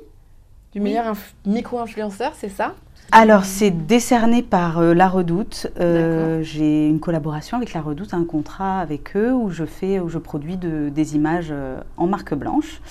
du 0.72 0.82
meilleur 0.82 1.16
micro-influenceur, 1.48 2.34
c'est 2.38 2.50
ça? 2.50 2.76
Alors, 3.12 3.46
c'est 3.46 3.72
décerné 3.72 4.42
par 4.42 4.80
euh, 4.80 4.94
La 4.94 5.07
Redoute. 5.07 5.68
Euh, 5.80 6.42
j'ai 6.44 6.88
une 6.88 7.00
collaboration 7.00 7.57
avec 7.57 7.74
La 7.74 7.81
Redoute, 7.81 8.13
un 8.13 8.25
contrat 8.25 8.80
avec 8.80 9.16
eux 9.16 9.31
où 9.31 9.50
je 9.50 9.66
fais, 9.66 10.00
où 10.00 10.10
je 10.10 10.18
produis 10.18 10.57
des 10.57 11.16
images 11.16 11.50
euh, 11.52 11.80
en 11.98 12.07
marque 12.07 12.34
blanche. 12.34 12.81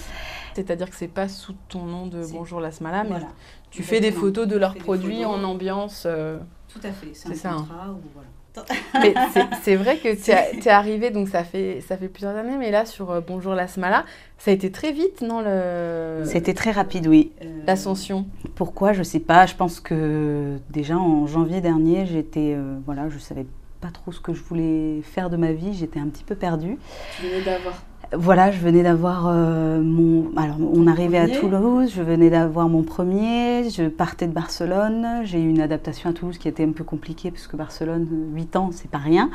C'est-à-dire 0.55 0.88
que 0.88 0.96
c'est 0.96 1.08
pas 1.08 1.28
sous 1.28 1.55
ton 1.69 1.84
nom 1.84 2.06
de 2.06 2.25
Bonjour 2.32 2.61
la 2.61 2.70
Smala, 2.70 3.05
mais 3.05 3.16
tu 3.70 3.82
fais 3.82 4.00
des 4.00 4.12
photos 4.12 4.46
de 4.46 4.56
leurs 4.56 4.76
produits 4.76 5.25
en 5.25 5.42
ambiance. 5.42 6.06
Tout 6.68 6.80
à 6.83 6.92
fait, 6.92 7.11
c'est 7.12 7.47
un 7.47 7.50
hein. 7.50 7.56
contrat 7.59 7.97
voilà. 8.14 8.28
mais 9.02 9.14
c'est 9.62 9.76
vrai 9.76 9.99
que 9.99 10.14
tu 10.14 10.30
es, 10.68 10.71
arrivé, 10.71 11.11
donc 11.11 11.28
ça 11.28 11.44
fait, 11.44 11.80
ça 11.80 11.97
fait 11.97 12.09
plusieurs 12.09 12.37
années, 12.37 12.56
mais 12.59 12.71
là 12.71 12.87
sur 12.87 13.11
euh, 13.11 13.21
Bonjour 13.21 13.54
la 13.54 13.66
Smala, 13.66 14.04
ça 14.38 14.50
a 14.50 14.54
été 14.54 14.71
très 14.71 14.92
vite, 14.92 15.23
non 15.23 15.40
le... 15.40 16.23
C'était 16.25 16.54
très 16.54 16.71
rapide, 16.71 17.06
oui. 17.06 17.33
L'ascension. 17.66 18.26
Pourquoi 18.54 18.92
Je 18.92 19.02
sais 19.02 19.20
pas. 19.20 19.46
Je 19.46 19.54
pense 19.54 19.80
que 19.80 20.56
déjà 20.70 20.96
en 20.96 21.26
janvier 21.26 21.61
dernier, 21.61 22.06
j'étais, 22.06 22.54
euh, 22.54 22.78
voilà, 22.84 23.08
je 23.08 23.18
savais 23.18 23.46
pas 23.80 23.88
trop 23.88 24.12
ce 24.12 24.20
que 24.20 24.32
je 24.32 24.42
voulais 24.42 25.00
faire 25.02 25.30
de 25.30 25.37
ma 25.37 25.52
vie. 25.52 25.75
J'étais 25.75 26.00
un 26.00 26.06
petit 26.06 26.25
peu 26.25 26.34
perdue. 26.34 26.78
Tu 27.18 27.26
venais 27.26 27.42
d'avoir 27.42 27.75
voilà, 28.12 28.50
je 28.50 28.58
venais 28.58 28.82
d'avoir 28.82 29.26
euh, 29.28 29.80
mon. 29.80 30.30
Alors, 30.37 30.56
on 30.61 30.87
arrivait 30.87 31.18
à 31.18 31.28
Toulouse, 31.28 31.92
je 31.94 32.02
venais 32.02 32.30
d'avoir 32.30 32.68
mon 32.68 32.82
premier, 32.82 33.68
je 33.70 33.88
partais 33.88 34.26
de 34.26 34.32
Barcelone. 34.32 35.23
J'ai 35.25 35.40
eu 35.40 35.49
une 35.49 35.61
adaptation 35.61 36.11
à 36.11 36.12
Toulouse 36.12 36.38
qui 36.38 36.49
était 36.49 36.64
un 36.64 36.73
peu 36.73 36.84
compliquée, 36.84 37.30
parce 37.30 37.46
que 37.46 37.56
Barcelone, 37.56 38.06
8 38.34 38.56
ans, 38.56 38.70
c'est 38.73 38.90
pas 38.90 38.99
rien. 38.99 39.30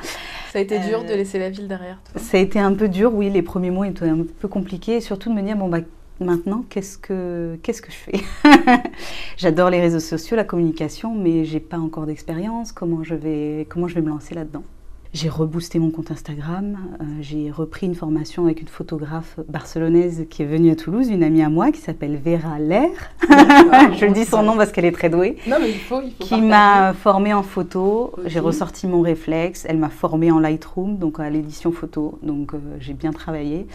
Ça 0.52 0.60
a 0.60 0.62
été 0.62 0.80
dur 0.80 1.04
de 1.04 1.12
euh, 1.12 1.18
laisser 1.18 1.40
la 1.40 1.50
ville 1.50 1.68
derrière 1.68 2.00
toi 2.04 2.22
Ça 2.22 2.38
a 2.38 2.40
été 2.40 2.60
un 2.60 2.74
peu 2.74 2.88
dur, 2.88 3.14
oui, 3.14 3.30
les 3.30 3.42
premiers 3.42 3.72
mois 3.72 3.88
étaient 3.88 4.08
un 4.08 4.24
peu 4.40 4.48
compliqués, 4.48 4.98
et 4.98 5.02
surtout 5.02 5.30
de 5.30 5.36
me 5.36 5.42
dire, 5.42 5.58
bon, 5.58 5.68
bah, 5.68 5.80
maintenant, 6.20 6.64
qu'est-ce 6.70 6.98
que, 6.98 7.58
qu'est-ce 7.64 7.82
que 7.82 7.92
je 7.92 7.98
fais 7.98 8.20
J'adore 9.38 9.70
les 9.70 9.82
réseaux 9.82 10.00
sociaux, 10.00 10.36
la 10.36 10.44
communication, 10.44 11.16
mais 11.16 11.46
j'ai 11.46 11.60
pas 11.60 11.78
encore 11.78 12.06
d'expérience. 12.06 12.72
Comment, 12.72 13.04
je 13.04 13.16
vais, 13.16 13.68
comment 13.70 13.88
je 13.88 13.96
vais 13.96 14.02
me 14.02 14.10
lancer 14.10 14.36
là-dedans? 14.36 14.64
J'ai 15.12 15.28
reboosté 15.28 15.80
mon 15.80 15.90
compte 15.90 16.12
Instagram, 16.12 16.78
euh, 17.02 17.04
j'ai 17.22 17.50
repris 17.50 17.88
une 17.88 17.96
formation 17.96 18.46
avec 18.46 18.62
une 18.62 18.68
photographe 18.68 19.40
barcelonaise 19.48 20.28
qui 20.30 20.44
est 20.44 20.46
venue 20.46 20.70
à 20.70 20.76
Toulouse, 20.76 21.10
une 21.10 21.24
amie 21.24 21.42
à 21.42 21.50
moi 21.50 21.72
qui 21.72 21.82
s'appelle 21.82 22.22
Vera 22.24 22.60
Lair. 22.60 22.92
je 23.24 24.06
dis 24.14 24.26
son 24.26 24.44
nom 24.44 24.56
parce 24.56 24.72
qu'elle 24.72 24.86
est 24.86 24.92
très 24.92 25.10
douée. 25.10 25.38
Non, 25.48 25.58
mais 25.60 25.72
il 25.72 25.80
faut, 25.80 26.02
il 26.02 26.12
faut 26.12 26.24
Qui 26.24 26.40
m'a 26.40 26.94
formée 26.94 27.34
en 27.34 27.42
photo. 27.42 28.14
J'ai 28.26 28.40
ressorti 28.40 28.86
mon 28.86 29.02
réflexe. 29.02 29.66
Elle 29.68 29.78
m'a 29.78 29.90
formée 29.90 30.30
en 30.30 30.38
Lightroom, 30.38 31.00
donc 31.00 31.20
à 31.20 31.28
l'édition 31.32 31.72
photo. 31.72 32.20
Donc 32.22 32.54
euh, 32.54 32.60
j'ai 32.80 32.94
bien 32.94 33.12
travaillé. 33.12 33.66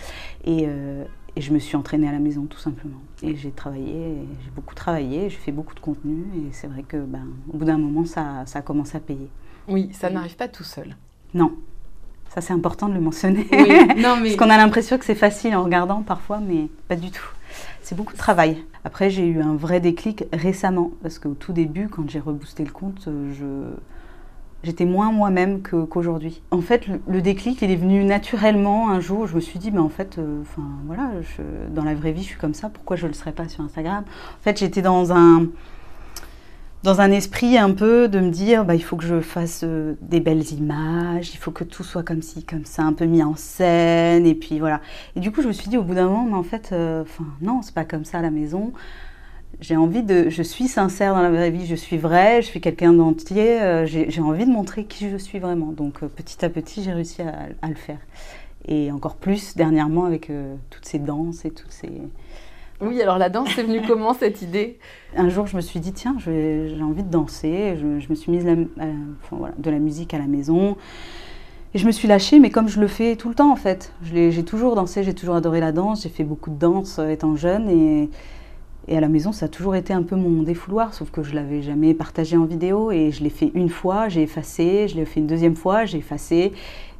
Et, 0.44 0.66
euh, 0.68 1.02
et, 1.36 1.40
je 1.40 1.52
me 1.52 1.58
suis 1.58 1.76
entraînée 1.76 2.08
à 2.08 2.12
la 2.12 2.18
maison 2.18 2.44
tout 2.44 2.58
simplement. 2.58 2.98
Et 3.22 3.36
j'ai 3.36 3.50
travaillé, 3.50 4.16
j'ai 4.44 4.50
beaucoup 4.54 4.74
travaillé, 4.74 5.30
j'ai 5.30 5.36
fait 5.36 5.52
beaucoup 5.52 5.74
de 5.74 5.80
contenu. 5.80 6.24
Et 6.36 6.52
c'est 6.52 6.66
vrai 6.66 6.82
que 6.82 6.96
ben, 6.96 7.26
au 7.52 7.56
bout 7.56 7.64
d'un 7.64 7.78
moment, 7.78 8.04
ça, 8.04 8.44
ça 8.46 8.60
a 8.60 8.62
commencé 8.62 8.96
à 8.96 9.00
payer. 9.00 9.28
Oui, 9.68 9.90
ça 9.92 10.10
n'arrive 10.10 10.36
pas 10.36 10.48
tout 10.48 10.64
seul. 10.64 10.96
Non. 11.32 11.52
Ça, 12.34 12.40
c'est 12.40 12.52
important 12.52 12.88
de 12.88 12.94
le 12.94 13.00
mentionner. 13.00 13.46
Oui, 13.52 14.02
non, 14.02 14.16
mais... 14.20 14.30
Parce 14.30 14.36
qu'on 14.36 14.50
a 14.50 14.56
l'impression 14.56 14.98
que 14.98 15.04
c'est 15.04 15.14
facile 15.14 15.54
en 15.54 15.62
regardant 15.62 16.02
parfois, 16.02 16.40
mais 16.40 16.68
pas 16.88 16.96
du 16.96 17.10
tout. 17.10 17.28
c'est 17.82 17.94
beaucoup 17.94 18.12
de 18.12 18.18
travail. 18.18 18.64
Après, 18.84 19.08
j'ai 19.10 19.26
eu 19.26 19.40
un 19.40 19.54
vrai 19.54 19.80
déclic 19.80 20.24
récemment, 20.32 20.90
parce 21.02 21.18
qu'au 21.18 21.34
tout 21.34 21.52
début, 21.52 21.88
quand 21.88 22.08
j'ai 22.10 22.18
reboosté 22.18 22.64
le 22.64 22.72
compte, 22.72 23.08
je 23.38 23.44
j'étais 24.64 24.85
moins 24.85 25.12
moi-même 25.12 25.62
qu'aujourd'hui. 25.62 26.42
en 26.50 26.61
fait, 26.61 26.87
le, 27.06 27.23
déclic, 27.23 27.62
il 27.62 27.71
est 27.71 27.76
venu 27.76 28.04
naturellement 28.04 28.90
un 28.90 29.00
jour. 29.00 29.26
Je 29.26 29.35
me 29.37 29.40
suis 29.40 29.59
dit, 29.59 29.71
mais 29.71 29.78
en 29.78 29.88
fait, 29.88 30.18
euh, 30.18 30.40
enfin 30.42 30.62
voilà, 30.87 31.11
dans 31.71 31.85
la 31.85 31.94
vraie 31.94 32.12
vie, 32.12 32.23
je 32.23 32.28
suis 32.28 32.38
comme 32.38 32.54
ça. 32.54 32.68
Pourquoi 32.68 32.97
je 32.97 33.04
ne 33.04 33.09
le 33.09 33.14
serais 33.14 33.33
pas 33.33 33.49
sur 33.49 33.62
Instagram? 33.62 34.04
En 34.06 34.42
fait, 34.42 34.59
j'étais 34.59 34.83
dans 34.83 35.12
un 35.12 35.47
dans 36.85 37.00
un 37.00 37.11
esprit 37.11 37.56
un 37.56 37.71
peu 37.73 38.09
de 38.09 38.21
me 38.21 38.28
dire, 38.28 38.66
bah, 38.66 38.75
il 38.75 38.83
faut 38.83 38.97
que 38.97 39.06
je 39.06 39.21
fasse 39.21 39.62
euh, 39.64 39.94
des 40.02 40.21
belles 40.21 40.52
images, 40.52 41.33
il 41.33 41.38
faut 41.38 41.50
que 41.50 41.64
tout 41.64 41.83
soit 41.83 42.02
comme 42.02 42.21
ci, 42.21 42.44
comme 42.44 42.66
ça, 42.66 42.83
un 42.83 42.92
peu 42.92 43.06
mis 43.06 43.23
en 43.23 43.37
scène, 43.37 44.26
et 44.26 44.35
puis 44.35 44.59
voilà. 44.59 44.83
Et 45.16 45.21
du 45.21 45.33
coup, 45.33 45.40
je 45.40 45.49
me 45.49 45.52
suis 45.52 45.71
dit 45.71 45.78
au 45.78 45.83
bout 45.83 45.94
d'un 45.94 46.09
moment, 46.09 46.26
mais 46.26 46.35
en 46.35 46.42
fait, 46.42 46.71
euh, 46.73 47.00
enfin 47.00 47.25
non, 47.40 47.62
c'est 47.62 47.75
pas 47.75 47.87
comme 47.87 48.04
ça 48.04 48.18
à 48.18 48.23
la 48.23 48.30
maison 48.30 48.75
j'ai 49.61 49.76
envie 49.76 50.02
de. 50.02 50.28
Je 50.28 50.42
suis 50.42 50.68
sincère 50.68 51.14
dans 51.14 51.23
la 51.23 51.30
vraie 51.30 51.50
vie, 51.50 51.66
je 51.66 51.75
suis 51.75 51.96
vraie, 51.96 52.42
je 52.42 52.46
suis 52.46 52.61
quelqu'un 52.61 52.92
d'entier, 52.92 53.61
euh, 53.62 53.87
j'ai 53.87 54.20
envie 54.20 54.46
de 54.46 54.50
montrer 54.50 54.84
qui 54.84 55.11
je 55.11 55.16
suis 55.16 55.38
vraiment. 55.38 55.73
Donc 55.73 56.02
euh, 56.02 56.08
petit 56.08 56.44
à 56.44 56.49
petit, 56.49 56.82
j'ai 56.82 56.92
réussi 56.92 57.23
à, 57.23 57.68
le 57.68 57.75
faire. 57.75 57.99
Et 58.66 58.90
encore 58.92 59.16
plus 59.16 59.56
dernièrement 59.56 60.04
avec 60.04 60.30
euh, 60.30 60.54
toutes 60.70 60.87
ces 60.87 60.99
danses 60.99 61.44
et 61.44 61.50
toutes 61.50 61.73
ces. 61.73 61.90
Oui, 62.80 63.00
alors 63.00 63.18
la 63.18 63.28
danse, 63.28 63.50
c'est 63.54 63.62
venu 63.62 63.80
comment 63.87 64.14
cette 64.14 64.42
idée? 64.42 64.78
Un 65.16 65.28
jour, 65.28 65.46
je 65.46 65.56
me 65.56 65.61
suis 65.61 65.80
dit, 65.80 65.92
tiens, 65.92 66.16
j'ai 66.18 66.76
envie 66.82 67.02
de 67.02 67.11
danser. 67.11 67.76
Je, 67.78 68.08
me 68.08 68.14
suis 68.14 68.32
mise 68.32 68.44
de 68.44 69.70
la 69.70 69.78
musique 69.78 70.12
à 70.14 70.18
la 70.18 70.26
maison. 70.26 70.76
Et 71.73 71.78
je 71.78 71.87
me 71.87 71.92
suis 71.92 72.06
lâchée, 72.06 72.38
mais 72.38 72.50
comme 72.50 72.68
je 72.68 72.80
le 72.80 72.87
fais 72.87 73.16
tout 73.16 73.28
le 73.28 73.34
temps 73.34 73.52
en 73.52 73.56
fait. 73.56 73.92
J'ai 74.02 74.44
toujours 74.44 74.76
dansé, 74.76 75.02
j'ai 75.02 75.14
toujours 75.14 75.34
adoré 75.34 75.61
la 75.61 75.73
danse, 75.73 76.02
j'ai 76.04 76.08
fait 76.08 76.23
beaucoup 76.23 76.50
de 76.50 76.58
danse 76.58 76.99
étant 76.99 77.34
jeune. 77.37 77.68
Et, 77.68 78.11
et 78.86 78.96
à 78.96 79.00
la 79.00 79.08
maison, 79.08 79.32
ça 79.32 79.46
a 79.46 79.48
toujours 79.48 79.74
été 79.74 79.92
un 79.92 80.02
peu 80.02 80.16
mon 80.16 80.42
défouloir, 80.42 80.92
sauf 80.92 81.10
que 81.10 81.22
je 81.22 81.34
l'avais 81.34 81.62
jamais 81.62 81.94
partagé 81.94 82.36
en 82.36 82.44
vidéo 82.44 82.90
et 82.90 83.12
je 83.12 83.22
l'ai 83.22 83.30
fait 83.30 83.50
une 83.54 83.68
fois, 83.68 84.08
j'ai 84.08 84.22
effacé, 84.22 84.88
je 84.88 84.96
l'ai 84.96 85.04
fait 85.04 85.20
une 85.20 85.26
deuxième 85.26 85.56
fois, 85.56 85.86
j'ai 85.86 85.98
effacé, 85.98 86.52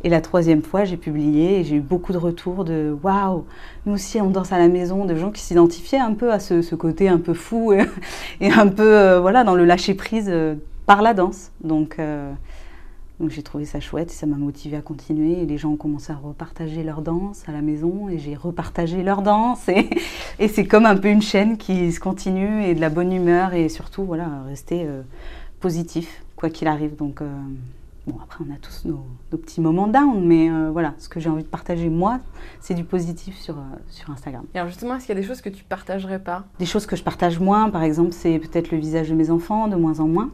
et 0.03 0.09
la 0.09 0.21
troisième 0.21 0.63
fois, 0.63 0.85
j'ai 0.85 0.99
publié 0.99 1.61
et 1.61 1.65
j'ai 1.65 1.77
eu 1.77 1.81
beaucoup 1.81 2.13
de 2.13 2.19
retours 2.19 2.65
de 2.65 2.97
waouh, 3.03 3.45
nous 3.87 3.95
aussi 3.95 4.21
on 4.21 4.31
danse 4.31 4.53
à 4.53 4.59
la 4.59 4.69
maison, 4.69 5.05
de 5.05 5.15
gens 5.15 5.31
qui 5.31 5.41
s'identifiaient 5.41 5.99
un 5.99 6.13
peu 6.13 6.33
à 6.33 6.39
ce, 6.39 6.75
côté 6.75 7.09
un 7.09 7.19
peu 7.19 7.35
fou 7.35 7.73
et, 8.41 8.51
un 8.51 8.69
peu 8.69 8.83
euh, 8.83 9.21
voilà 9.21 9.45
dans 9.45 9.55
le 9.55 9.65
lâcher 9.65 9.95
prise 9.95 10.29
euh, 10.29 10.55
par 10.87 11.03
la 11.03 11.15
danse. 11.15 11.51
Donc 11.63 11.97
euh, 11.99 12.33
donc 13.21 13.31
j'ai 13.31 13.43
trouvé 13.43 13.65
ça 13.65 13.79
chouette 13.79 14.11
et 14.11 14.15
ça 14.15 14.27
m'a 14.27 14.37
motivé 14.37 14.77
à 14.77 14.81
continuer. 14.81 15.41
Et 15.41 15.47
les 15.47 15.57
gens 15.57 15.71
ont 15.71 15.77
commencé 15.77 16.13
à 16.13 16.17
repartager 16.17 16.83
leur 16.83 17.01
danse 17.01 17.49
à 17.49 17.53
la 17.53 17.63
maison 17.63 18.09
et 18.09 18.19
j'ai 18.19 18.35
repartagé 18.35 19.03
leur 19.03 19.23
danse. 19.23 19.69
Et, 19.69 19.89
et 20.39 20.49
c'est 20.49 20.67
comme 20.67 20.85
un 20.85 20.97
peu 20.97 21.09
une 21.09 21.23
chaîne 21.23 21.57
qui 21.57 21.93
se 21.93 22.01
continue 22.01 22.65
et 22.65 22.75
de 22.75 22.81
la 22.81 22.91
bonne 22.91 23.13
humeur 23.13 23.55
et 23.55 23.69
surtout 23.69 24.05
voilà, 24.05 24.43
rester 24.49 24.85
euh, 24.85 25.03
positif 25.61 26.25
quoi 26.35 26.51
qu'il 26.51 26.67
arrive. 26.67 26.97
Donc 26.97 27.23
euh, 27.23 27.29
bon, 28.09 28.17
après 28.21 28.45
on 28.49 28.53
a 28.53 28.57
tous 28.57 28.85
nos, 28.85 29.07
petits 29.31 29.61
moments 29.61 29.87
down, 29.87 30.27
mais 30.27 30.51
euh, 30.51 30.71
voilà, 30.73 30.95
ce 30.99 31.09
que 31.09 31.21
j'ai 31.21 31.31
envie 31.31 31.45
de 31.45 31.49
partager 31.49 31.89
moi, 31.89 32.19
c'est 32.61 32.75
du 32.75 32.83
positif 32.83 33.39
sur, 33.39 33.55
sur 33.91 34.11
Instagram. 34.11 34.45
Et 34.55 34.59
alors 34.59 34.69
justement, 34.69 34.97
est-ce 34.97 35.07
qu'il 35.07 35.15
y 35.15 35.19
a 35.19 35.21
des 35.21 35.27
choses 35.27 35.41
que 35.41 35.51
tu 35.51 35.63
partagerais 35.63 36.19
pas? 36.19 36.45
Des 36.59 36.67
choses 36.67 36.87
que 36.87 36.97
je 36.97 37.05
partage 37.05 37.39
moins, 37.39 37.71
par 37.71 37.85
exemple, 37.85 38.11
c'est 38.13 38.41
peut-être 38.41 38.73
le 38.73 38.79
visage 38.79 39.09
de 39.09 39.15
mes 39.15 39.31
enfants, 39.31 39.69
de 39.69 39.77
moins 39.77 40.01
en 40.01 40.09
moins. 40.09 40.31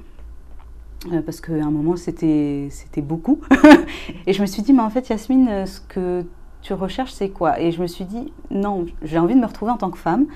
Euh, 1.07 1.23
parce 1.23 1.40
qu'à 1.40 1.54
un 1.54 1.71
moment 1.71 1.97
c'était 1.97 2.69
beaucoup. 2.99 3.40
et 4.26 4.33
je 4.33 4.40
me 4.42 4.47
suis 4.47 4.62
dit, 4.62 4.73
mais 4.73 4.83
en 4.83 4.90
fait 4.90 5.09
Yasmine, 5.09 5.49
euh, 5.49 5.66
ce 5.66 5.80
que 5.80 6.25
tu 6.61 6.75
recherches 6.75 7.12
c'est 7.12 7.30
quoi? 7.30 7.59
Et 7.59 7.73
je 7.73 7.80
me 7.80 7.87
suis 7.87 8.04
dit, 8.04 8.33
non, 8.50 8.85
j'ai 9.02 9.19
envie 9.19 9.35
de 9.35 9.40
me 9.40 9.47
retrouver 9.47 9.71
en 9.71 9.78
tant 9.78 9.90
que 9.90 9.99
femme, 9.99 10.26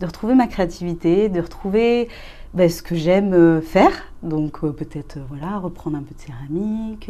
de 0.00 0.06
retrouver 0.06 0.34
ma 0.34 0.48
créativité, 0.48 1.28
de 1.28 1.40
retrouver 1.40 2.08
ben, 2.52 2.68
ce 2.68 2.82
que 2.82 2.96
j'aime 2.96 3.32
euh, 3.32 3.60
faire. 3.60 3.92
Donc 4.24 4.60
peut-être 4.60 5.18
voilà, 5.28 5.58
reprendre 5.58 5.96
un 5.96 6.02
peu 6.02 6.12
de 6.16 6.20
céramique, 6.20 7.08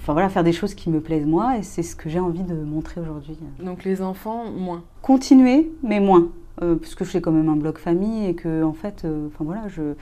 enfin 0.00 0.12
voilà, 0.12 0.28
faire 0.28 0.42
des 0.42 0.52
choses 0.52 0.74
qui 0.74 0.90
me 0.90 1.00
plaisent 1.00 1.26
moi. 1.26 1.58
Et 1.58 1.62
c'est 1.62 1.84
ce 1.84 1.94
que 1.94 2.10
j'ai 2.10 2.18
envie 2.18 2.42
de 2.42 2.54
montrer 2.54 3.00
aujourd'hui. 3.00 3.36
Donc 3.62 3.84
les 3.84 4.02
enfants, 4.02 4.50
moins 4.50 4.82
Continuer, 5.02 5.70
mais 5.84 6.00
moins. 6.00 6.30
puisque 6.80 7.04
je 7.04 7.10
fais 7.10 7.20
quand 7.20 7.30
même 7.30 7.48
un 7.48 7.54
blog 7.54 7.78
famille 7.78 8.26
et 8.26 8.34
que 8.34 8.64
en 8.64 8.72
fait, 8.72 9.06
enfin 9.28 9.44
voilà, 9.44 9.68
je 9.68 9.94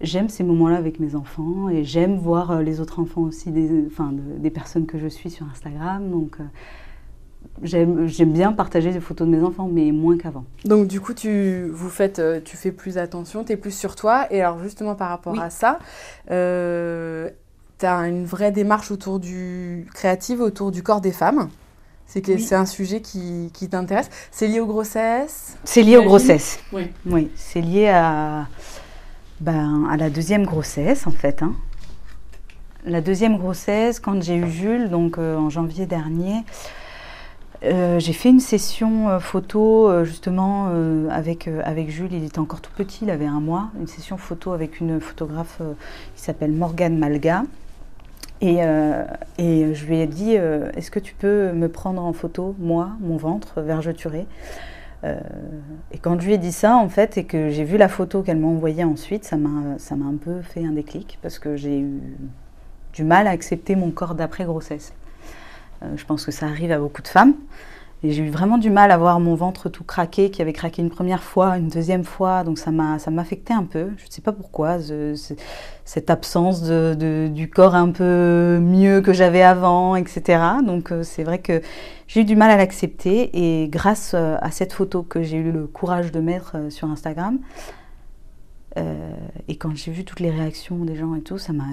j'aime 0.00 0.28
ces 0.28 0.44
moments-là 0.44 0.76
avec 0.76 1.00
mes 1.00 1.14
enfants 1.14 1.68
et 1.68 1.84
j'aime 1.84 2.18
voir 2.18 2.50
euh, 2.50 2.62
les 2.62 2.80
autres 2.80 3.00
enfants 3.00 3.22
aussi, 3.22 3.50
des, 3.50 3.84
enfin, 3.86 4.12
des 4.12 4.50
personnes 4.50 4.86
que 4.86 4.98
je 4.98 5.08
suis 5.08 5.30
sur 5.30 5.46
Instagram. 5.50 6.10
Donc, 6.10 6.38
euh, 6.40 6.44
j'aime 7.62 8.32
bien 8.32 8.52
partager 8.52 8.92
des 8.92 9.00
photos 9.00 9.26
de 9.26 9.34
mes 9.34 9.42
enfants, 9.42 9.68
mais 9.70 9.90
moins 9.92 10.18
qu'avant. 10.18 10.44
Donc 10.64 10.86
du 10.86 11.00
coup, 11.00 11.14
tu, 11.14 11.68
vous 11.68 11.88
faites, 11.88 12.18
euh, 12.18 12.40
tu 12.44 12.56
fais 12.56 12.72
plus 12.72 12.98
attention, 12.98 13.44
tu 13.44 13.52
es 13.52 13.56
plus 13.56 13.76
sur 13.76 13.96
toi. 13.96 14.26
Et 14.30 14.40
alors 14.40 14.62
justement 14.62 14.94
par 14.94 15.08
rapport 15.08 15.38
à 15.40 15.50
ça, 15.50 15.78
euh, 16.30 17.30
tu 17.78 17.86
as 17.86 18.08
une 18.08 18.24
vraie 18.24 18.52
démarche 18.52 18.90
autour 18.90 19.20
du 19.20 19.86
créative, 19.94 20.40
autour 20.40 20.70
du 20.70 20.82
corps 20.82 21.00
des 21.00 21.12
femmes. 21.12 21.48
C'est 22.08 22.20
que 22.20 22.38
c'est 22.38 22.54
un 22.54 22.66
sujet 22.66 23.00
qui, 23.00 23.50
qui 23.52 23.68
t'intéresse. 23.68 24.08
C'est 24.30 24.46
lié 24.46 24.60
aux 24.60 24.66
grossesses? 24.66 25.56
C'est 25.64 25.82
lié 25.82 25.96
aux 25.96 26.04
grossesses. 26.04 26.60
Oui. 26.72 26.92
Oui, 27.04 27.30
c'est 27.34 27.60
lié 27.60 27.88
à 27.88 28.46
ben, 29.40 29.86
À 29.90 29.96
la 29.96 30.10
deuxième 30.10 30.44
grossesse, 30.44 31.06
en 31.06 31.10
fait. 31.10 31.42
Hein. 31.42 31.54
La 32.88 33.00
deuxième 33.00 33.36
grossesse, 33.36 33.98
quand 33.98 34.22
j'ai 34.22 34.36
eu 34.36 34.48
Jules, 34.48 34.90
donc 34.90 35.18
euh, 35.18 35.36
en 35.36 35.50
janvier 35.50 35.86
dernier, 35.86 36.44
euh, 37.64 37.98
j'ai 37.98 38.12
fait 38.12 38.28
une 38.28 38.38
session 38.38 39.08
euh, 39.08 39.18
photo 39.18 40.04
justement 40.04 40.68
avec, 41.10 41.48
avec 41.64 41.90
Jules. 41.90 42.12
Il 42.12 42.22
était 42.22 42.38
encore 42.38 42.60
tout 42.60 42.70
petit, 42.76 43.00
il 43.02 43.10
avait 43.10 43.26
un 43.26 43.40
mois. 43.40 43.70
Une 43.80 43.88
session 43.88 44.16
photo 44.16 44.52
avec 44.52 44.78
une 44.78 45.00
photographe 45.00 45.60
qui 46.14 46.22
s'appelle 46.22 46.52
Morgane 46.52 46.96
Malga. 46.96 47.42
Et, 48.40 48.58
et, 49.38 49.74
je 49.74 49.86
lui 49.86 49.98
ai 49.98 50.06
dit 50.06 50.34
Est-ce 50.34 50.92
que 50.92 51.00
tu 51.00 51.14
peux 51.14 51.50
me 51.52 51.68
prendre 51.68 52.02
en 52.04 52.12
photo, 52.12 52.54
moi, 52.60 52.90
mon 53.00 53.16
ventre, 53.16 53.62
vergeturé? 53.62 54.26
Et 55.92 55.98
quand 55.98 56.20
je 56.20 56.26
lui 56.26 56.34
ai 56.34 56.38
dit 56.38 56.52
ça, 56.52 56.76
en 56.76 56.88
fait, 56.88 57.18
et 57.18 57.24
que 57.24 57.50
j'ai 57.50 57.64
vu 57.64 57.76
la 57.76 57.88
photo 57.88 58.22
qu'elle 58.22 58.38
m'a 58.38 58.48
envoyée 58.48 58.84
ensuite, 58.84 59.24
ça 59.24 59.36
m'a, 59.36 59.78
ça 59.78 59.96
m'a 59.96 60.06
un 60.06 60.16
peu 60.16 60.42
fait 60.42 60.64
un 60.64 60.72
déclic 60.72 61.18
parce 61.22 61.38
que 61.38 61.56
j'ai 61.56 61.80
eu 61.80 62.00
du 62.92 63.04
mal 63.04 63.26
à 63.26 63.30
accepter 63.30 63.76
mon 63.76 63.90
corps 63.90 64.14
d'après 64.14 64.44
grossesse. 64.44 64.92
Euh, 65.82 65.96
je 65.96 66.04
pense 66.04 66.24
que 66.24 66.32
ça 66.32 66.46
arrive 66.46 66.72
à 66.72 66.78
beaucoup 66.78 67.02
de 67.02 67.08
femmes. 67.08 67.34
Et 68.02 68.12
j'ai 68.12 68.22
eu 68.22 68.30
vraiment 68.30 68.58
du 68.58 68.68
mal 68.68 68.90
à 68.90 68.98
voir 68.98 69.18
mon 69.20 69.34
ventre 69.34 69.70
tout 69.70 69.82
craqué, 69.82 70.30
qui 70.30 70.42
avait 70.42 70.52
craqué 70.52 70.82
une 70.82 70.90
première 70.90 71.22
fois, 71.22 71.56
une 71.56 71.68
deuxième 71.68 72.04
fois, 72.04 72.44
donc 72.44 72.58
ça 72.58 72.70
m'a 72.70 72.98
ça 72.98 73.10
m'affectait 73.10 73.54
un 73.54 73.64
peu. 73.64 73.90
Je 73.96 74.04
ne 74.04 74.10
sais 74.10 74.20
pas 74.20 74.32
pourquoi, 74.32 74.78
cette 75.84 76.10
absence 76.10 76.62
du 76.62 77.50
corps 77.50 77.74
un 77.74 77.90
peu 77.90 78.58
mieux 78.60 79.00
que 79.00 79.12
j'avais 79.14 79.42
avant, 79.42 79.96
etc. 79.96 80.42
Donc 80.64 80.92
euh, 80.92 81.02
c'est 81.02 81.24
vrai 81.24 81.38
que 81.38 81.62
j'ai 82.06 82.20
eu 82.20 82.24
du 82.24 82.36
mal 82.36 82.50
à 82.50 82.56
l'accepter 82.56 83.30
et 83.32 83.68
grâce 83.68 84.12
euh, 84.14 84.36
à 84.40 84.50
cette 84.50 84.74
photo 84.74 85.02
que 85.02 85.22
j'ai 85.22 85.38
eu 85.38 85.50
le 85.50 85.66
courage 85.66 86.12
de 86.12 86.20
mettre 86.20 86.56
euh, 86.56 86.70
sur 86.70 86.90
Instagram, 86.90 87.38
et 89.48 89.56
quand 89.56 89.74
j'ai 89.74 89.90
vu 89.90 90.04
toutes 90.04 90.20
les 90.20 90.28
réactions 90.30 90.84
des 90.84 90.96
gens 90.96 91.14
et 91.14 91.22
tout, 91.22 91.38
ça 91.38 91.54
m'a 91.54 91.64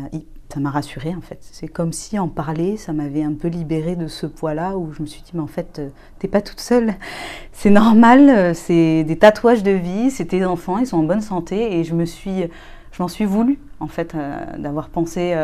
ça 0.53 0.59
m'a 0.59 0.69
rassurée 0.69 1.15
en 1.15 1.21
fait. 1.21 1.39
C'est 1.41 1.67
comme 1.67 1.91
si 1.93 2.19
en 2.19 2.27
parler, 2.27 2.77
ça 2.77 2.93
m'avait 2.93 3.23
un 3.23 3.33
peu 3.33 3.47
libérée 3.47 3.95
de 3.95 4.07
ce 4.07 4.27
poids-là 4.27 4.77
où 4.77 4.93
je 4.93 5.01
me 5.01 5.07
suis 5.07 5.23
dit, 5.23 5.31
mais 5.33 5.41
en 5.41 5.47
fait, 5.47 5.79
euh, 5.79 5.89
t'es 6.19 6.27
pas 6.27 6.41
toute 6.41 6.59
seule. 6.59 6.93
C'est 7.51 7.71
normal, 7.71 8.29
euh, 8.29 8.53
c'est 8.53 9.03
des 9.03 9.17
tatouages 9.17 9.63
de 9.63 9.71
vie, 9.71 10.11
c'est 10.11 10.25
tes 10.25 10.43
enfants, 10.43 10.79
ils 10.79 10.87
sont 10.87 10.97
en 10.97 11.03
bonne 11.03 11.21
santé 11.21 11.77
et 11.77 11.83
je 11.83 11.93
me 11.93 12.03
suis, 12.03 12.45
je 12.91 13.01
m'en 13.01 13.07
suis 13.07 13.25
voulu 13.25 13.59
en 13.79 13.87
fait 13.87 14.15
euh, 14.15 14.57
d'avoir 14.57 14.89
pensé, 14.89 15.35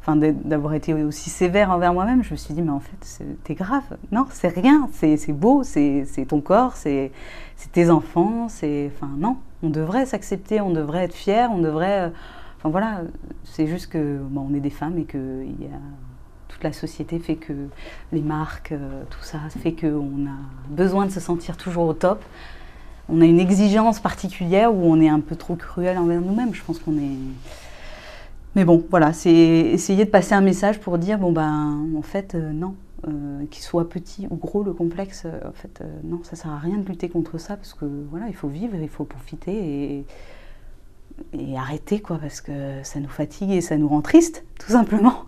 enfin 0.00 0.16
d'avoir 0.16 0.74
été 0.74 0.94
aussi 0.94 1.30
sévère 1.30 1.70
envers 1.72 1.92
moi-même. 1.92 2.22
Je 2.22 2.30
me 2.30 2.36
suis 2.36 2.54
dit, 2.54 2.62
mais 2.62 2.70
en 2.70 2.80
fait, 2.80 3.24
t'es 3.42 3.54
grave. 3.54 3.82
Non, 4.12 4.26
c'est 4.30 4.48
rien, 4.48 4.88
c'est 4.92 5.32
beau, 5.32 5.62
c'est 5.64 6.06
ton 6.28 6.40
corps, 6.40 6.76
c'est 6.76 7.10
tes 7.72 7.90
enfants, 7.90 8.48
c'est, 8.48 8.90
enfin 8.94 9.10
non, 9.18 9.36
on 9.62 9.68
devrait 9.68 10.06
s'accepter, 10.06 10.60
on 10.60 10.70
devrait 10.70 11.04
être 11.04 11.14
fier, 11.14 11.50
on 11.52 11.58
devrait 11.58 12.12
Enfin 12.58 12.70
voilà, 12.70 13.02
c'est 13.44 13.68
juste 13.68 13.86
que 13.86 14.18
bon, 14.18 14.48
on 14.50 14.54
est 14.54 14.60
des 14.60 14.70
femmes 14.70 14.98
et 14.98 15.04
que 15.04 15.44
toute 16.48 16.64
la 16.64 16.72
société 16.72 17.18
fait 17.20 17.36
que 17.36 17.52
les 18.12 18.20
marques, 18.20 18.72
euh, 18.72 19.04
tout 19.10 19.22
ça 19.22 19.38
fait 19.50 19.72
qu'on 19.72 20.26
a 20.26 20.38
besoin 20.68 21.06
de 21.06 21.12
se 21.12 21.20
sentir 21.20 21.56
toujours 21.56 21.86
au 21.86 21.92
top. 21.92 22.24
On 23.08 23.20
a 23.20 23.24
une 23.24 23.38
exigence 23.38 24.00
particulière 24.00 24.74
où 24.74 24.92
on 24.92 25.00
est 25.00 25.08
un 25.08 25.20
peu 25.20 25.36
trop 25.36 25.54
cruel 25.54 25.96
envers 25.98 26.20
nous-mêmes. 26.20 26.52
Je 26.52 26.62
pense 26.64 26.78
qu'on 26.78 26.98
est. 26.98 27.16
Mais 28.56 28.64
bon, 28.64 28.84
voilà, 28.90 29.12
c'est 29.12 29.30
essayer 29.30 30.04
de 30.04 30.10
passer 30.10 30.34
un 30.34 30.40
message 30.40 30.80
pour 30.80 30.98
dire 30.98 31.18
bon 31.18 31.30
ben 31.30 31.86
en 31.96 32.02
fait 32.02 32.34
euh, 32.34 32.50
non, 32.52 32.74
euh, 33.06 33.44
qu'il 33.50 33.62
soit 33.62 33.88
petit 33.88 34.26
ou 34.30 34.36
gros 34.36 34.64
le 34.64 34.72
complexe, 34.72 35.26
en 35.46 35.52
fait 35.52 35.82
non, 36.02 36.20
ça 36.24 36.34
sert 36.34 36.50
à 36.50 36.58
rien 36.58 36.78
de 36.78 36.88
lutter 36.88 37.08
contre 37.08 37.38
ça 37.38 37.56
parce 37.56 37.72
que 37.72 37.84
voilà, 38.10 38.26
il 38.26 38.34
faut 38.34 38.48
vivre, 38.48 38.74
il 38.74 38.88
faut 38.88 39.04
profiter 39.04 39.52
et 39.52 40.06
et 41.32 41.56
arrêter, 41.56 42.00
quoi, 42.00 42.18
parce 42.18 42.40
que 42.40 42.52
ça 42.82 43.00
nous 43.00 43.08
fatigue 43.08 43.50
et 43.50 43.60
ça 43.60 43.76
nous 43.76 43.88
rend 43.88 44.00
triste, 44.00 44.44
tout 44.58 44.72
simplement. 44.72 45.24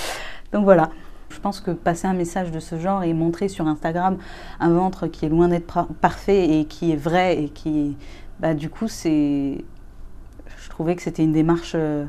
Donc 0.52 0.64
voilà. 0.64 0.90
Je 1.30 1.40
pense 1.40 1.60
que 1.60 1.72
passer 1.72 2.06
un 2.06 2.14
message 2.14 2.52
de 2.52 2.60
ce 2.60 2.78
genre 2.78 3.02
et 3.02 3.12
montrer 3.12 3.48
sur 3.48 3.66
Instagram 3.66 4.18
un 4.60 4.70
ventre 4.70 5.08
qui 5.08 5.26
est 5.26 5.28
loin 5.28 5.48
d'être 5.48 5.88
parfait 6.00 6.60
et 6.60 6.64
qui 6.64 6.92
est 6.92 6.96
vrai 6.96 7.42
et 7.42 7.48
qui, 7.48 7.96
bah, 8.38 8.54
du 8.54 8.70
coup, 8.70 8.86
c'est, 8.86 9.64
je 10.56 10.70
trouvais 10.70 10.94
que 10.94 11.02
c'était 11.02 11.24
une 11.24 11.32
démarche 11.32 11.72
euh, 11.74 12.04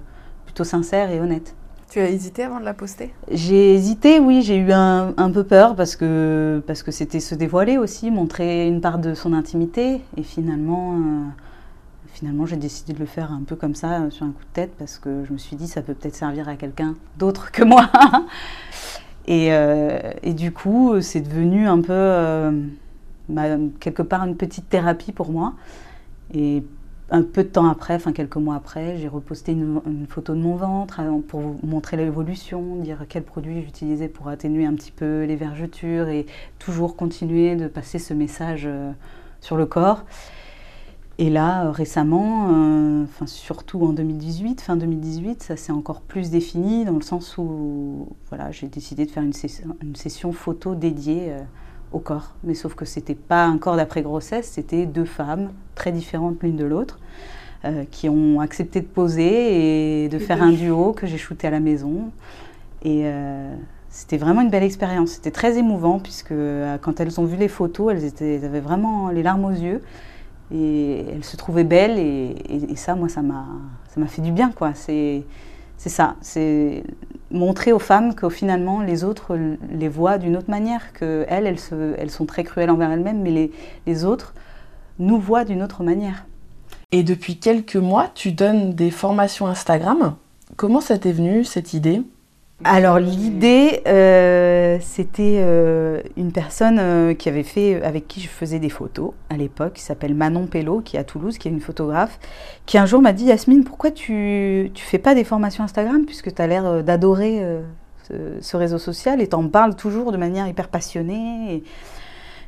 plutôt 0.46 0.64
sincère 0.64 1.10
et 1.10 1.20
honnête. 1.20 1.56
Tu 1.90 2.00
as 2.00 2.10
hésité 2.10 2.44
avant 2.44 2.60
de 2.60 2.66
la 2.66 2.74
poster? 2.74 3.14
J'ai 3.32 3.74
hésité, 3.74 4.20
oui, 4.20 4.42
j'ai 4.44 4.58
eu 4.58 4.72
un, 4.72 5.14
peu 5.34 5.44
peur 5.44 5.76
parce 5.76 5.96
que 5.96 6.62
parce 6.68 6.84
que 6.84 6.92
c'était 6.92 7.20
se 7.20 7.36
dévoiler 7.36 7.78
aussi, 7.78 8.12
montrer 8.12 8.68
une 8.68 8.82
part 8.82 9.00
de 9.00 9.14
son 9.14 9.34
intimité 9.34 10.02
et 10.18 10.24
finalement. 10.24 10.94
Euh, 10.94 11.45
finalement, 12.16 12.46
j'ai 12.46 12.56
décidé 12.56 12.94
de 12.94 13.00
le 13.00 13.06
faire 13.06 13.32
un 13.34 13.44
peu 13.44 13.58
comme 13.58 13.76
ça, 13.76 14.10
sur 14.10 14.26
un 14.26 14.32
coup 14.32 14.44
de 14.44 14.54
tête, 14.54 14.72
parce 14.80 14.98
que 14.98 15.26
je 15.26 15.34
me 15.34 15.38
suis 15.38 15.58
dit, 15.58 15.68
ça 15.68 15.82
peut 15.82 15.94
peut-être 15.94 16.16
servir 16.16 16.48
à 16.48 16.56
quelqu'un 16.56 16.96
d'autre 17.18 17.52
que 17.52 17.62
moi. 17.62 17.90
et, 19.28 19.52
euh, 19.52 20.00
et, 20.24 20.34
du 20.34 20.54
coup, 20.54 21.02
c'est 21.02 21.20
devenu 21.20 21.68
un 21.68 21.82
peu, 21.82 21.92
euh, 21.92 22.62
quelque 23.82 24.02
part, 24.02 24.26
une 24.26 24.38
petite 24.38 24.70
thérapie 24.70 25.12
pour 25.12 25.30
moi. 25.30 25.56
Et 26.34 26.64
un 27.12 27.22
peu 27.22 27.44
de 27.44 27.50
temps 27.50 27.68
après, 27.70 27.96
enfin 27.96 28.14
quelques 28.14 28.38
mois 28.38 28.56
après, 28.56 28.98
j'ai 28.98 29.10
reposté 29.10 29.52
une, 29.52 30.08
photo 30.08 30.34
de 30.34 30.40
mon 30.40 30.56
ventre 30.56 31.02
euh, 31.02 31.20
pour 31.28 31.42
vous 31.42 31.60
montrer 31.64 31.98
l'évolution, 31.98 32.78
dire 32.78 33.06
quel 33.10 33.24
produit 33.24 33.62
j'utilisais 33.62 34.08
pour 34.08 34.30
atténuer 34.30 34.66
un 34.66 34.74
petit 34.74 34.92
peu 34.92 35.26
les 35.26 35.36
vergetures 35.36 36.08
et 36.08 36.26
toujours 36.60 36.96
continuer 36.96 37.58
de 37.58 37.68
passer 37.68 38.00
ce 38.00 38.14
message 38.14 38.70
sur 39.42 39.58
le 39.58 39.66
corps. 39.66 40.06
Et 41.18 41.30
là, 41.30 41.66
euh, 41.66 41.72
récemment, 41.72 42.50
euh, 42.50 43.04
enfin, 43.06 43.26
surtout 43.26 43.82
en 43.86 43.94
2018, 43.94 44.60
fin 44.60 44.76
2018, 44.76 45.44
ça 45.44 45.56
s'est 45.56 45.72
encore 45.72 46.02
plus 46.02 46.30
défini 46.30 46.84
dans 46.84 46.96
le 46.96 47.02
sens 47.02 47.38
où 47.38 48.10
voilà, 48.28 48.52
j'ai 48.52 48.68
décidé 48.68 49.06
de 49.06 49.12
faire 49.12 49.24
une 49.24 49.32
session, 49.32 49.78
une 49.82 49.96
session 49.96 50.34
photo 50.34 50.76
dédiée 50.76 51.28
euh, 51.30 51.40
au 51.94 52.00
corps. 52.00 52.34
Mais 52.44 52.54
sauf 52.54 52.76
que 52.76 52.84
c'était 52.84 53.16
pas 53.16 53.46
un 53.46 53.58
corps 53.58 53.78
d'après 53.78 54.02
grossesse, 54.02 54.50
c'était 54.50 54.86
deux 54.86 55.06
femmes 55.06 55.52
très 55.76 55.94
différentes 55.94 56.42
l'une 56.44 56.58
de 56.58 56.66
l'autre 56.66 57.00
qui 57.90 58.10
ont 58.10 58.42
accepté 58.42 58.80
de 58.80 58.86
poser 58.86 60.04
et 60.04 60.08
de 60.08 60.20
faire 60.20 60.44
un 60.44 60.52
duo 60.52 60.94
que 60.94 61.08
j'ai 61.08 61.18
shooté 61.18 61.48
à 61.48 61.50
la 61.50 61.60
maison. 61.60 62.12
Et 62.84 63.12
c'était 63.90 64.18
vraiment 64.18 64.42
une 64.42 64.52
belle 64.52 64.62
expérience. 64.62 65.14
C'était 65.14 65.32
très 65.32 65.58
émouvant 65.58 65.98
puisque 65.98 66.36
quand 66.82 67.00
elles 67.00 67.20
ont 67.20 67.26
vu 67.26 67.38
les 67.38 67.48
photos, 67.48 67.92
elles, 67.92 68.04
étaient, 68.04 68.36
elles 68.36 68.46
avaient 68.46 68.60
vraiment 68.60 69.10
les 69.10 69.24
larmes 69.24 69.46
aux 69.46 69.50
yeux. 69.50 69.82
Et 70.54 71.06
elle 71.12 71.24
se 71.24 71.38
trouvait 71.38 71.64
belle 71.64 71.98
et, 71.98 72.76
ça, 72.76 72.96
moi, 72.96 73.10
ça 73.10 73.22
m'a, 73.22 73.46
ça 73.94 74.00
m'a 74.00 74.08
fait 74.08 74.22
du 74.22 74.32
bien, 74.32 74.52
quoi. 74.52 74.74
C'est, 74.74 75.24
c'est 75.78 75.90
ça, 75.90 76.16
c'est 76.22 76.84
montrer 77.32 77.74
aux 77.74 77.80
femmes 77.80 78.16
que 78.16 78.30
finalement 78.30 78.82
les 78.82 79.04
autres 79.04 79.38
les 79.72 79.90
voient 79.90 80.18
d'une 80.18 80.38
autre 80.38 80.50
manière, 80.50 80.94
que 80.94 81.26
elles, 81.28 81.48
elles, 81.48 82.12
sont 82.12 82.26
très 82.26 82.44
cruelles 82.44 82.70
envers 82.70 82.92
elles-mêmes, 82.92 83.22
mais 83.22 83.32
les, 83.32 83.52
les 83.86 84.06
autres 84.06 84.34
nous 85.00 85.20
voient 85.20 85.44
d'une 85.44 85.62
autre 85.62 85.84
manière. 85.84 86.26
Et 86.92 87.04
depuis 87.04 87.38
quelques 87.38 87.76
mois, 87.76 88.10
tu 88.14 88.32
donnes 88.32 88.74
des 88.74 88.92
formations 88.92 89.48
Instagram. 89.48 90.16
Comment 90.56 90.80
ça 90.80 90.98
t'est 90.98 91.12
venu 91.12 91.44
cette 91.44 91.74
idée? 91.74 92.02
Alors 92.64 93.00
l'idée, 93.00 93.82
euh, 93.86 94.78
c'était 94.80 95.40
euh, 95.40 96.02
une 96.16 96.32
personne 96.32 96.80
euh, 96.80 97.14
qui 97.14 97.28
avait 97.28 97.44
fait, 97.44 97.84
avec 97.84 98.08
qui 98.08 98.22
je 98.22 98.30
faisais 98.30 98.60
des 98.60 98.70
photos 98.70 99.12
à 99.30 99.36
l'époque, 99.36 99.74
qui 99.74 99.82
s'appelle 99.82 100.16
Manon 100.16 100.48
Pello, 100.48 100.80
qui 100.80 100.96
est 100.96 101.00
à 101.00 101.04
Toulouse, 101.04 101.38
qui 101.38 101.50
est 101.50 101.52
une 101.52 101.60
photographe, 101.60 102.18
qui 102.66 102.78
un 102.78 102.86
jour 102.86 103.02
m'a 103.02 103.12
dit 103.12 103.26
Yasmine, 103.26 103.66
pourquoi 103.66 103.92
tu 103.92 104.72
ne 104.74 104.80
fais 104.80 105.00
pas 105.00 105.16
des 105.16 105.26
formations 105.26 105.66
Instagram 105.66 106.06
puisque 106.06 106.34
tu 106.34 106.42
as 106.42 106.48
l'air 106.48 106.82
d'adorer 106.82 107.44
ce, 108.40 108.58
réseau 108.58 108.78
social 108.78 109.20
et 109.22 109.28
t'en 109.28 109.48
parles 109.50 109.76
toujours 109.76 110.14
de 110.14 110.18
manière 110.18 110.48
hyper 110.48 110.70
passionnée. 110.70 111.62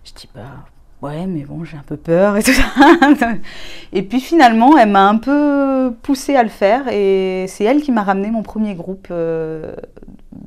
Je 0.05 0.13
dis 0.13 0.29
bah 0.33 0.65
ouais, 1.01 1.27
mais 1.27 1.43
bon, 1.43 1.63
j'ai 1.63 1.77
un 1.77 1.83
peu 1.85 1.97
peur 1.97 2.37
et 2.37 2.43
tout 2.43 2.51
ça. 2.51 2.63
et 3.93 4.03
puis 4.03 4.19
finalement, 4.19 4.77
elle 4.77 4.89
m'a 4.89 5.07
un 5.07 5.17
peu 5.17 5.93
poussée 6.01 6.35
à 6.35 6.43
le 6.43 6.49
faire 6.49 6.87
et 6.87 7.45
c'est 7.47 7.63
elle 7.63 7.81
qui 7.81 7.91
m'a 7.91 8.03
ramené 8.03 8.31
mon 8.31 8.43
premier 8.43 8.75
groupe 8.75 9.07
euh, 9.11 9.73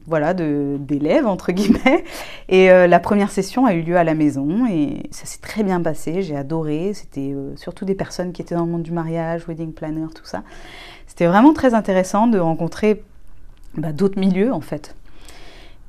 voilà, 0.07 0.35
d'élèves, 0.35 1.27
entre 1.27 1.53
guillemets. 1.53 2.05
Et 2.49 2.71
euh, 2.71 2.87
la 2.87 3.01
première 3.01 3.31
session 3.31 3.67
a 3.67 3.75
eu 3.75 3.83
lieu 3.83 3.97
à 3.97 4.05
la 4.05 4.15
maison 4.15 4.67
et 4.67 5.05
ça 5.11 5.27
s'est 5.27 5.41
très 5.41 5.63
bien 5.63 5.81
passé, 5.81 6.23
j'ai 6.23 6.37
adoré. 6.37 6.93
C'était 6.95 7.33
euh, 7.33 7.55
surtout 7.57 7.85
des 7.85 7.95
personnes 7.95 8.33
qui 8.33 8.43
étaient 8.43 8.55
dans 8.55 8.65
le 8.65 8.71
monde 8.71 8.83
du 8.83 8.93
mariage, 8.93 9.47
wedding 9.47 9.73
planner, 9.73 10.07
tout 10.15 10.25
ça. 10.25 10.43
C'était 11.07 11.27
vraiment 11.27 11.53
très 11.53 11.75
intéressant 11.75 12.27
de 12.27 12.39
rencontrer 12.39 13.03
bah, 13.77 13.93
d'autres 13.93 14.19
milieux 14.19 14.53
en 14.53 14.61
fait. 14.61 14.95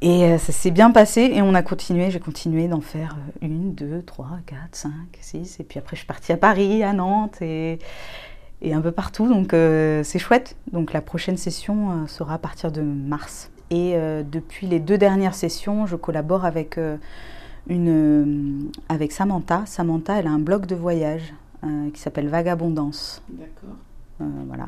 Et 0.03 0.25
euh, 0.25 0.39
ça 0.39 0.51
s'est 0.51 0.71
bien 0.71 0.89
passé 0.89 1.31
et 1.31 1.43
on 1.43 1.53
a 1.53 1.61
continué, 1.61 2.09
j'ai 2.09 2.19
continué 2.19 2.67
d'en 2.67 2.81
faire 2.81 3.17
euh, 3.17 3.45
une, 3.45 3.75
deux, 3.75 4.01
trois, 4.01 4.39
quatre, 4.47 4.75
cinq, 4.75 5.19
six. 5.21 5.59
Et 5.59 5.63
puis 5.63 5.77
après, 5.77 5.95
je 5.95 5.99
suis 5.99 6.07
partie 6.07 6.31
à 6.31 6.37
Paris, 6.37 6.83
à 6.83 6.91
Nantes 6.91 7.39
et, 7.41 7.77
et 8.63 8.73
un 8.73 8.81
peu 8.81 8.91
partout. 8.91 9.27
Donc 9.27 9.53
euh, 9.53 10.03
c'est 10.03 10.17
chouette. 10.17 10.57
Donc 10.71 10.91
la 10.91 11.01
prochaine 11.01 11.37
session 11.37 12.07
sera 12.07 12.35
à 12.35 12.37
partir 12.39 12.71
de 12.71 12.81
mars. 12.81 13.51
Et 13.69 13.95
depuis 14.29 14.67
les 14.67 14.81
deux 14.81 14.97
dernières 14.97 15.33
sessions, 15.33 15.85
je 15.85 15.95
collabore 15.95 16.43
avec, 16.43 16.77
une, 17.69 18.69
avec 18.89 19.13
Samantha. 19.13 19.63
Samantha, 19.65 20.19
elle 20.19 20.27
a 20.27 20.31
un 20.31 20.39
blog 20.39 20.65
de 20.65 20.75
voyage 20.75 21.33
qui 21.93 22.01
s'appelle 22.01 22.27
Vagabondance. 22.27 23.23
D'accord. 23.29 23.77
voilà. 24.19 24.67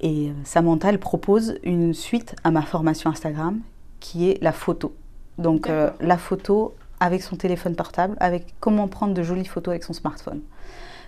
Et 0.00 0.30
Samantha, 0.44 0.90
elle 0.90 1.00
propose 1.00 1.58
une 1.64 1.94
suite 1.94 2.36
à 2.44 2.52
ma 2.52 2.62
formation 2.62 3.10
Instagram 3.10 3.58
qui 4.00 4.30
est 4.30 4.42
la 4.42 4.52
photo. 4.52 4.94
Donc 5.38 5.68
euh, 5.68 5.90
la 6.00 6.18
photo 6.18 6.74
avec 7.00 7.22
son 7.22 7.36
téléphone 7.36 7.76
portable, 7.76 8.16
avec 8.20 8.54
comment 8.60 8.88
prendre 8.88 9.14
de 9.14 9.22
jolies 9.22 9.44
photos 9.44 9.72
avec 9.72 9.84
son 9.84 9.92
smartphone. 9.92 10.40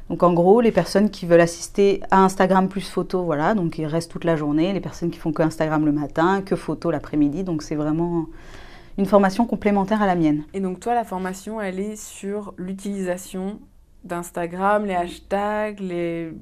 Donc 0.08 0.22
en 0.24 0.32
gros, 0.32 0.60
les 0.60 0.72
personnes 0.72 1.08
qui 1.10 1.26
veulent 1.26 1.40
assister 1.40 2.00
à 2.10 2.18
Instagram 2.24 2.68
plus 2.68 2.88
photo, 2.88 3.22
voilà, 3.22 3.54
donc 3.54 3.78
ils 3.78 3.86
restent 3.86 4.10
toute 4.10 4.24
la 4.24 4.34
journée. 4.36 4.72
Les 4.72 4.80
personnes 4.80 5.10
qui 5.10 5.18
font 5.18 5.32
que 5.32 5.42
Instagram 5.42 5.84
le 5.84 5.92
matin, 5.92 6.42
que 6.42 6.56
photo 6.56 6.90
l'après-midi, 6.90 7.44
donc 7.44 7.62
c'est 7.62 7.76
vraiment 7.76 8.26
une 8.98 9.06
formation 9.06 9.46
complémentaire 9.46 10.02
à 10.02 10.06
la 10.06 10.16
mienne. 10.16 10.42
Et 10.52 10.60
donc 10.60 10.80
toi, 10.80 10.94
la 10.94 11.04
formation, 11.04 11.60
elle 11.60 11.78
est 11.78 11.96
sur 11.96 12.54
l'utilisation 12.56 13.60
d'Instagram, 14.04 14.86
les 14.86 14.94
hashtags, 14.94 15.80
les... 15.80 16.32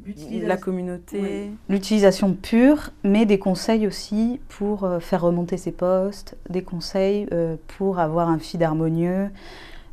la 0.42 0.56
communauté. 0.56 1.50
L'utilisation 1.68 2.32
pure, 2.34 2.90
mais 3.02 3.26
des 3.26 3.38
conseils 3.38 3.86
aussi 3.86 4.40
pour 4.48 4.84
euh, 4.84 5.00
faire 5.00 5.22
remonter 5.22 5.56
ses 5.56 5.72
posts, 5.72 6.36
des 6.48 6.62
conseils 6.62 7.26
euh, 7.32 7.56
pour 7.66 7.98
avoir 7.98 8.28
un 8.28 8.38
feed 8.38 8.62
harmonieux, 8.62 9.30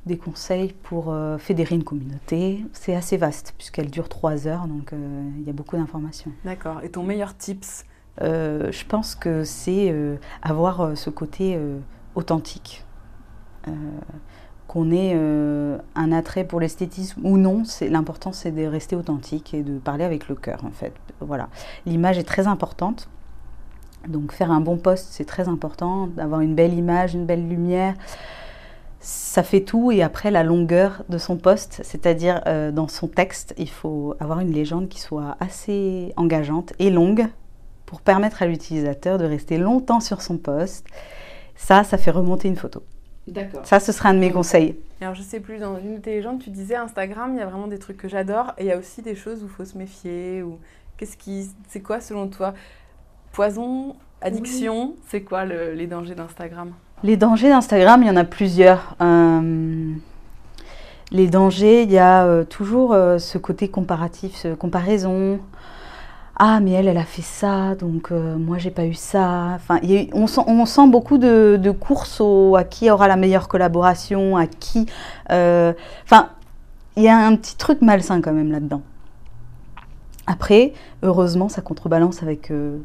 des 0.05 0.17
conseils 0.17 0.73
pour 0.83 1.11
euh, 1.11 1.39
fédérer 1.39 1.75
une 1.75 1.83
communauté. 1.83 2.63
C'est 2.71 2.95
assez 2.95 3.17
vaste 3.17 3.55
puisqu'elle 3.57 3.89
dure 3.89 4.09
trois 4.09 4.47
heures, 4.47 4.67
donc 4.67 4.93
il 5.39 5.45
y 5.45 5.49
a 5.49 5.53
beaucoup 5.53 5.75
d'informations. 5.75 6.31
D'accord. 6.43 6.81
Et 6.83 6.89
ton 6.89 7.03
meilleur 7.03 7.35
tips? 7.35 7.85
Je 8.21 8.85
pense 8.85 9.15
que 9.15 9.43
c'est 9.43 9.93
avoir 10.41 10.95
ce 10.95 11.09
côté 11.09 11.59
authentique 12.13 12.85
qu'on 14.75 14.91
ait 14.91 15.13
euh, 15.15 15.77
un 15.95 16.11
attrait 16.11 16.43
pour 16.43 16.59
l'esthétisme 16.59 17.21
ou 17.23 17.37
non, 17.37 17.63
l'important 17.89 18.33
c'est 18.33 18.51
de 18.51 18.65
rester 18.65 18.97
authentique 18.97 19.53
et 19.53 19.63
de 19.63 19.77
parler 19.77 20.03
avec 20.03 20.27
le 20.27 20.35
cœur 20.35 20.65
en 20.65 20.71
fait. 20.71 20.91
Voilà, 21.21 21.47
l'image 21.85 22.17
est 22.17 22.25
très 22.25 22.45
importante. 22.45 23.07
Donc 24.09 24.33
faire 24.33 24.51
un 24.51 24.59
bon 24.59 24.75
poste, 24.75 25.07
c'est 25.11 25.23
très 25.23 25.47
important, 25.47 26.07
d'avoir 26.07 26.41
une 26.41 26.55
belle 26.55 26.73
image, 26.73 27.13
une 27.13 27.25
belle 27.25 27.47
lumière. 27.47 27.93
Ça 28.99 29.43
fait 29.43 29.61
tout 29.61 29.93
et 29.93 30.03
après 30.03 30.29
la 30.29 30.43
longueur 30.43 31.05
de 31.07 31.17
son 31.17 31.37
poste, 31.37 31.79
c'est-à-dire 31.85 32.41
euh, 32.45 32.73
dans 32.73 32.89
son 32.89 33.07
texte, 33.07 33.53
il 33.57 33.69
faut 33.69 34.15
avoir 34.19 34.41
une 34.41 34.51
légende 34.51 34.89
qui 34.89 34.99
soit 34.99 35.37
assez 35.39 36.11
engageante 36.17 36.73
et 36.79 36.89
longue 36.89 37.27
pour 37.85 38.01
permettre 38.01 38.43
à 38.43 38.45
l'utilisateur 38.45 39.19
de 39.19 39.25
rester 39.25 39.57
longtemps 39.57 40.01
sur 40.01 40.21
son 40.21 40.37
poste. 40.37 40.85
Ça, 41.55 41.85
ça 41.85 41.97
fait 41.97 42.11
remonter 42.11 42.49
une 42.49 42.57
photo. 42.57 42.83
D'accord. 43.27 43.65
Ça, 43.65 43.79
ce 43.79 43.91
sera 43.91 44.09
un 44.09 44.13
de 44.13 44.19
mes 44.19 44.31
conseils. 44.31 44.75
Alors, 45.01 45.15
je 45.15 45.21
sais 45.21 45.39
plus, 45.39 45.57
dans 45.59 45.77
une 45.79 45.95
de 45.95 45.99
tes 45.99 46.11
légendes, 46.11 46.39
tu 46.39 46.49
disais 46.49 46.75
Instagram, 46.75 47.31
il 47.33 47.39
y 47.39 47.41
a 47.41 47.45
vraiment 47.45 47.67
des 47.67 47.79
trucs 47.79 47.97
que 47.97 48.07
j'adore, 48.07 48.53
et 48.57 48.63
il 48.63 48.67
y 48.67 48.71
a 48.71 48.77
aussi 48.77 49.01
des 49.01 49.15
choses 49.15 49.41
où 49.43 49.45
il 49.45 49.51
faut 49.51 49.65
se 49.65 49.77
méfier, 49.77 50.43
ou 50.43 50.59
qu'est-ce 50.97 51.17
qui, 51.17 51.49
c'est 51.67 51.81
quoi 51.81 51.99
selon 51.99 52.27
toi? 52.27 52.53
Poison, 53.31 53.95
addiction, 54.21 54.95
c'est 55.07 55.21
quoi 55.21 55.45
les 55.45 55.87
dangers 55.87 56.15
d'Instagram? 56.15 56.71
Les 57.03 57.17
dangers 57.17 57.49
d'Instagram, 57.49 58.01
il 58.01 58.07
y 58.07 58.09
en 58.09 58.15
a 58.15 58.23
plusieurs. 58.23 58.95
Euh, 59.01 59.93
les 61.11 61.27
dangers, 61.27 61.83
il 61.83 61.91
y 61.91 61.97
a 61.97 62.25
euh, 62.25 62.43
toujours 62.43 62.93
euh, 62.93 63.17
ce 63.17 63.37
côté 63.37 63.67
comparatif, 63.67 64.35
ce 64.35 64.53
comparaison 64.53 65.39
ah 66.37 66.59
mais 66.59 66.71
elle 66.71 66.87
elle 66.87 66.97
a 66.97 67.05
fait 67.05 67.21
ça 67.21 67.75
donc 67.75 68.11
euh, 68.11 68.37
moi 68.37 68.57
j'ai 68.57 68.71
pas 68.71 68.85
eu 68.85 68.93
ça 68.93 69.51
enfin 69.55 69.79
on, 70.13 70.27
sent, 70.27 70.41
on, 70.47 70.65
sent, 70.65 70.87
beaucoup 70.87 71.17
de, 71.17 71.71
courses 71.71 72.21
à 72.57 72.63
qui 72.63 72.89
aura 72.89 73.07
la 73.07 73.15
meilleure 73.15 73.47
collaboration 73.47 74.37
à 74.37 74.47
qui 74.47 74.85
euh, 75.31 75.73
enfin 76.03 76.29
il 76.97 77.03
y 77.03 77.09
a 77.09 77.17
un 77.17 77.35
petit 77.35 77.57
truc 77.57 77.81
malsain 77.81 78.21
quand 78.21 78.33
même 78.33 78.51
là 78.51 78.59
dedans 78.59 78.81
après 80.27 80.73
heureusement 81.03 81.49
ça 81.49 81.61
contrebalance 81.61 82.21
avec 82.23 82.51
euh, 82.51 82.79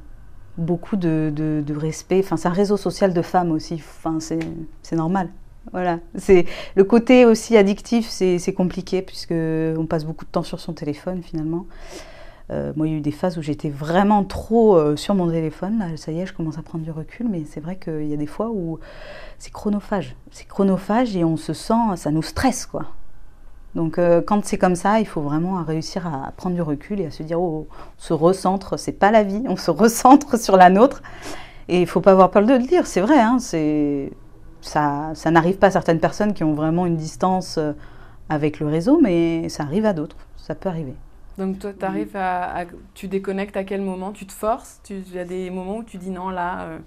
beaucoup 0.60 0.96
de, 0.96 1.32
de, 1.34 1.74
respect. 1.74 2.20
Enfin, 2.20 2.36
c'est 2.36 2.48
un 2.48 2.52
réseau 2.52 2.76
social 2.76 3.12
de 3.12 3.22
femmes 3.22 3.50
aussi. 3.50 3.74
Enfin, 3.74 4.18
c'est 4.20 4.96
normal. 4.96 5.28
Voilà. 5.72 5.98
C'est 6.16 6.46
le 6.74 6.84
côté 6.84 7.24
aussi 7.24 7.56
addictif, 7.56 8.08
c'est 8.08 8.54
compliqué 8.54 9.02
puisque 9.02 9.32
on 9.32 9.86
passe 9.86 10.04
beaucoup 10.04 10.24
de 10.24 10.30
temps 10.30 10.42
sur 10.42 10.60
son 10.60 10.72
téléphone 10.72 11.22
finalement. 11.22 11.66
Euh, 12.50 12.72
moi, 12.74 12.88
il 12.88 12.92
y 12.92 12.94
a 12.96 12.98
eu 12.98 13.02
des 13.02 13.12
phases 13.12 13.38
où 13.38 13.42
j'étais 13.42 13.68
vraiment 13.68 14.24
trop 14.24 14.76
euh, 14.76 14.96
sur 14.96 15.14
mon 15.14 15.30
téléphone. 15.30 15.78
Là, 15.78 15.96
ça 15.96 16.10
y 16.10 16.20
est, 16.20 16.26
je 16.26 16.34
commence 16.34 16.58
à 16.58 16.62
prendre 16.62 16.84
du 16.84 16.90
recul, 16.90 17.28
mais 17.28 17.44
c'est 17.44 17.60
vrai 17.60 17.76
qu'il 17.76 18.06
y 18.06 18.14
a 18.14 18.16
des 18.16 18.26
fois 18.26 18.50
où 18.50 18.80
c'est 19.38 19.52
chronophage. 19.52 20.16
C'est 20.32 20.48
chronophage 20.48 21.16
et 21.16 21.24
on 21.24 21.36
se 21.36 21.52
sent, 21.52 21.96
ça 21.96 22.10
nous 22.10 22.22
stresse, 22.22 22.66
quoi. 22.66 22.86
Donc 23.76 23.98
euh, 23.98 24.20
quand 24.20 24.44
c'est 24.44 24.58
comme 24.58 24.74
ça, 24.74 24.98
il 24.98 25.06
faut 25.06 25.20
vraiment 25.20 25.62
réussir 25.62 26.04
à 26.04 26.32
prendre 26.36 26.56
du 26.56 26.62
recul 26.62 27.00
et 27.00 27.06
à 27.06 27.10
se 27.12 27.22
dire 27.22 27.40
oh, 27.40 27.68
on 27.70 28.02
se 28.02 28.12
recentre, 28.12 28.76
c'est 28.76 28.90
pas 28.90 29.12
la 29.12 29.22
vie, 29.22 29.44
on 29.46 29.56
se 29.56 29.70
recentre 29.70 30.36
sur 30.40 30.56
la 30.56 30.70
nôtre. 30.70 31.02
Et 31.68 31.80
il 31.80 31.86
faut 31.86 32.00
pas 32.00 32.10
avoir 32.10 32.32
peur 32.32 32.44
de 32.44 32.52
le 32.52 32.58
dire, 32.58 32.84
c'est 32.88 33.00
vrai, 33.00 33.20
hein, 33.20 33.38
ça, 33.38 35.12
ça 35.14 35.30
n'arrive 35.30 35.58
pas 35.58 35.68
à 35.68 35.70
certaines 35.70 36.00
personnes 36.00 36.34
qui 36.34 36.42
ont 36.42 36.54
vraiment 36.54 36.84
une 36.84 36.96
distance 36.96 37.60
avec 38.28 38.58
le 38.58 38.66
réseau, 38.66 38.98
mais 39.00 39.48
ça 39.48 39.62
arrive 39.62 39.86
à 39.86 39.92
d'autres, 39.92 40.16
ça 40.36 40.56
peut 40.56 40.68
arriver. 40.68 40.96
Donc 41.40 41.58
toi, 41.58 41.72
tu 41.72 41.84
arrives 41.86 42.16
à, 42.16 42.64
Tu 42.92 43.08
déconnectes 43.08 43.56
à 43.56 43.64
quel 43.64 43.80
moment? 43.80 44.12
Tu 44.12 44.26
te 44.26 44.32
forces? 44.32 44.80
Il 44.90 45.14
y 45.14 45.18
a 45.18 45.24
des 45.24 45.48
moments 45.48 45.78
où 45.78 45.82
tu 45.82 45.96
dis 45.96 46.10
non, 46.10 46.28
là... 46.28 46.64
Euh, 46.64 46.78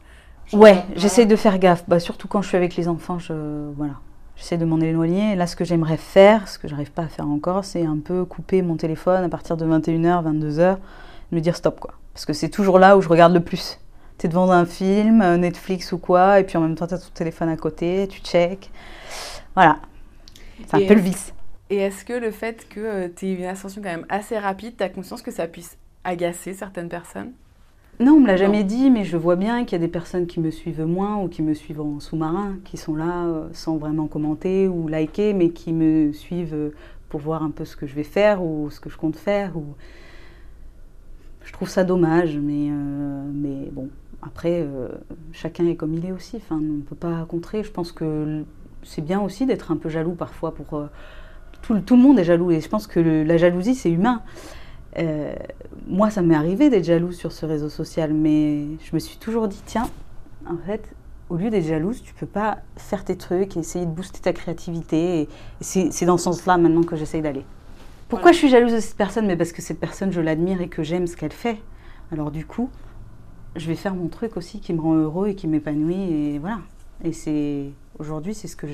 ouais, 0.53 0.83
j'essaie 0.95 1.25
de 1.25 1.35
faire 1.35 1.57
gaffe, 1.57 1.83
bah, 1.87 1.99
surtout 1.99 2.27
quand 2.27 2.43
je 2.43 2.49
suis 2.49 2.57
avec 2.57 2.75
les 2.75 2.87
enfants, 2.87 3.17
je... 3.17 3.33
Voilà. 3.75 3.93
J'essaie 4.35 4.57
de 4.57 4.65
m'en 4.65 4.79
éloigner. 4.79 5.35
Là, 5.35 5.47
ce 5.47 5.55
que 5.55 5.65
j'aimerais 5.65 5.97
faire, 5.97 6.47
ce 6.47 6.59
que 6.59 6.67
j'arrive 6.67 6.91
pas 6.91 7.01
à 7.01 7.07
faire 7.07 7.27
encore, 7.27 7.65
c'est 7.65 7.83
un 7.83 7.97
peu 7.97 8.25
couper 8.25 8.61
mon 8.61 8.75
téléphone 8.75 9.23
à 9.23 9.29
partir 9.29 9.57
de 9.57 9.65
21h, 9.65 10.23
22h, 10.23 10.77
me 11.31 11.39
dire 11.39 11.55
stop, 11.55 11.79
quoi. 11.79 11.95
Parce 12.13 12.25
que 12.25 12.33
c'est 12.33 12.49
toujours 12.49 12.77
là 12.77 12.95
où 12.95 13.01
je 13.01 13.09
regarde 13.09 13.33
le 13.33 13.39
plus. 13.39 13.79
Tu 14.19 14.27
es 14.27 14.29
devant 14.29 14.51
un 14.51 14.65
film, 14.65 15.23
euh, 15.23 15.37
Netflix 15.37 15.91
ou 15.93 15.97
quoi, 15.97 16.39
et 16.39 16.43
puis 16.43 16.57
en 16.57 16.61
même 16.61 16.75
temps, 16.75 16.85
tu 16.85 16.93
as 16.93 16.99
ton 16.99 17.09
téléphone 17.15 17.49
à 17.49 17.57
côté, 17.57 18.07
tu 18.07 18.21
check. 18.21 18.69
Voilà. 19.55 19.79
C'est 20.67 20.83
un 20.83 20.87
peu 20.87 20.93
le 20.93 21.01
vice. 21.01 21.32
Et 21.69 21.77
est-ce 21.77 22.05
que 22.05 22.13
le 22.13 22.31
fait 22.31 22.67
que 22.69 22.79
euh, 22.79 23.09
tu 23.13 23.27
aies 23.27 23.33
une 23.35 23.45
ascension 23.45 23.81
quand 23.81 23.89
même 23.89 24.05
assez 24.09 24.37
rapide, 24.37 24.75
tu 24.77 24.83
as 24.83 24.89
conscience 24.89 25.21
que 25.21 25.31
ça 25.31 25.47
puisse 25.47 25.77
agacer 26.03 26.53
certaines 26.53 26.89
personnes? 26.89 27.31
Non, 27.99 28.13
on 28.13 28.19
me 28.21 28.27
l'a 28.27 28.37
jamais 28.37 28.63
dit, 28.63 28.89
mais 28.89 29.03
je 29.03 29.17
vois 29.17 29.35
bien 29.35 29.65
qu'il 29.65 29.73
y 29.73 29.81
a 29.81 29.85
des 29.85 29.91
personnes 29.91 30.25
qui 30.25 30.39
me 30.39 30.49
suivent 30.49 30.83
moins 30.83 31.21
ou 31.21 31.27
qui 31.27 31.43
me 31.43 31.53
suivent 31.53 31.81
en 31.81 31.99
sous-marin, 31.99 32.55
qui 32.65 32.75
sont 32.75 32.95
là 32.95 33.27
euh, 33.27 33.47
sans 33.53 33.77
vraiment 33.77 34.07
commenter 34.07 34.67
ou 34.67 34.87
liker, 34.87 35.33
mais 35.33 35.51
qui 35.51 35.73
me 35.73 36.11
suivent 36.11 36.55
euh, 36.55 36.73
pour 37.09 37.19
voir 37.19 37.43
un 37.43 37.51
peu 37.51 37.65
ce 37.65 37.75
que 37.75 37.85
je 37.85 37.93
vais 37.93 38.03
faire 38.03 38.43
ou 38.43 38.71
ce 38.71 38.79
que 38.79 38.89
je 38.89 38.97
compte 38.97 39.15
faire. 39.15 39.55
Ou... 39.55 39.63
Je 41.45 41.53
trouve 41.53 41.69
ça 41.69 41.83
dommage, 41.83 42.35
mais, 42.37 42.69
euh, 42.71 43.23
mais 43.31 43.69
bon, 43.71 43.89
après, 44.23 44.67
chacun 45.31 45.67
est 45.67 45.75
comme 45.75 45.93
il 45.93 46.05
est 46.05 46.11
aussi. 46.11 46.37
Enfin, 46.37 46.55
on 46.55 46.77
ne 46.77 46.81
peut 46.81 46.95
pas 46.95 47.25
contrer. 47.25 47.63
Je 47.63 47.71
pense 47.71 47.91
que 47.91 48.43
c'est 48.81 49.03
bien 49.03 49.21
aussi 49.21 49.45
d'être 49.45 49.71
un 49.71 49.77
peu 49.77 49.89
jaloux 49.89 50.15
parfois. 50.15 50.55
Pour, 50.55 50.89
tout, 51.63 51.79
tout, 51.79 51.95
le 51.95 52.01
monde 52.03 52.19
est 52.19 52.23
jaloux 52.23 52.51
et 52.51 52.61
je 52.61 52.69
pense 52.69 52.85
que 52.85 52.99
la 52.99 53.37
jalousie, 53.37 53.73
c'est 53.73 53.89
humain. 53.89 54.21
Euh, 54.99 55.33
moi, 55.87 56.11
ça 56.11 56.21
m'est 56.21 56.35
arrivé 56.35 56.69
d'être 56.69 56.83
jalouse 56.83 57.15
sur 57.15 57.31
ce 57.31 57.45
réseau 57.45 57.69
social, 57.69 58.13
mais 58.13 58.65
je 58.83 58.93
me 58.93 58.99
suis 58.99 59.17
toujours 59.17 59.47
dit, 59.47 59.61
tiens, 59.65 59.89
en 60.45 60.57
fait, 60.65 60.93
au 61.29 61.37
lieu 61.37 61.49
d'être 61.49 61.65
jalouse, 61.65 62.03
tu 62.03 62.13
peux 62.13 62.27
pas 62.27 62.59
faire 62.75 63.03
tes 63.03 63.17
trucs 63.17 63.57
et 63.57 63.59
essayer 63.61 63.85
de 63.85 63.91
booster 63.91 64.19
ta 64.19 64.33
créativité. 64.33 65.21
Et 65.21 65.29
c'est 65.61 66.05
dans 66.05 66.17
ce 66.17 66.25
sens-là 66.25 66.57
maintenant 66.57 66.83
que 66.83 66.95
j'essaye 66.95 67.21
d'aller. 67.21 67.45
Pourquoi 68.09 68.31
je 68.31 68.37
suis 68.37 68.49
jalouse 68.49 68.73
de 68.73 68.79
cette 68.79 68.97
personne? 68.97 69.25
Mais 69.25 69.35
parce 69.35 69.51
que 69.51 69.61
cette 69.61 69.79
personne, 69.79 70.11
je 70.11 70.21
l'admire 70.21 70.61
et 70.61 70.67
que 70.67 70.83
j'aime 70.83 71.07
ce 71.07 71.15
qu'elle 71.17 71.31
fait. 71.31 71.57
Alors 72.11 72.29
du 72.29 72.45
coup, 72.45 72.69
je 73.55 73.67
vais 73.67 73.75
faire 73.75 73.95
mon 73.95 74.07
truc 74.09 74.37
aussi 74.37 74.59
qui 74.59 74.73
me 74.73 74.81
rend 74.81 74.93
heureux 74.93 75.29
et 75.29 75.35
qui 75.35 75.47
m'épanouit. 75.47 76.11
Et 76.13 76.39
voilà. 76.39 76.59
Et 77.03 77.13
c'est 77.13 77.71
aujourd'hui, 77.97 78.35
c'est 78.35 78.47
ce 78.47 78.55
que 78.55 78.67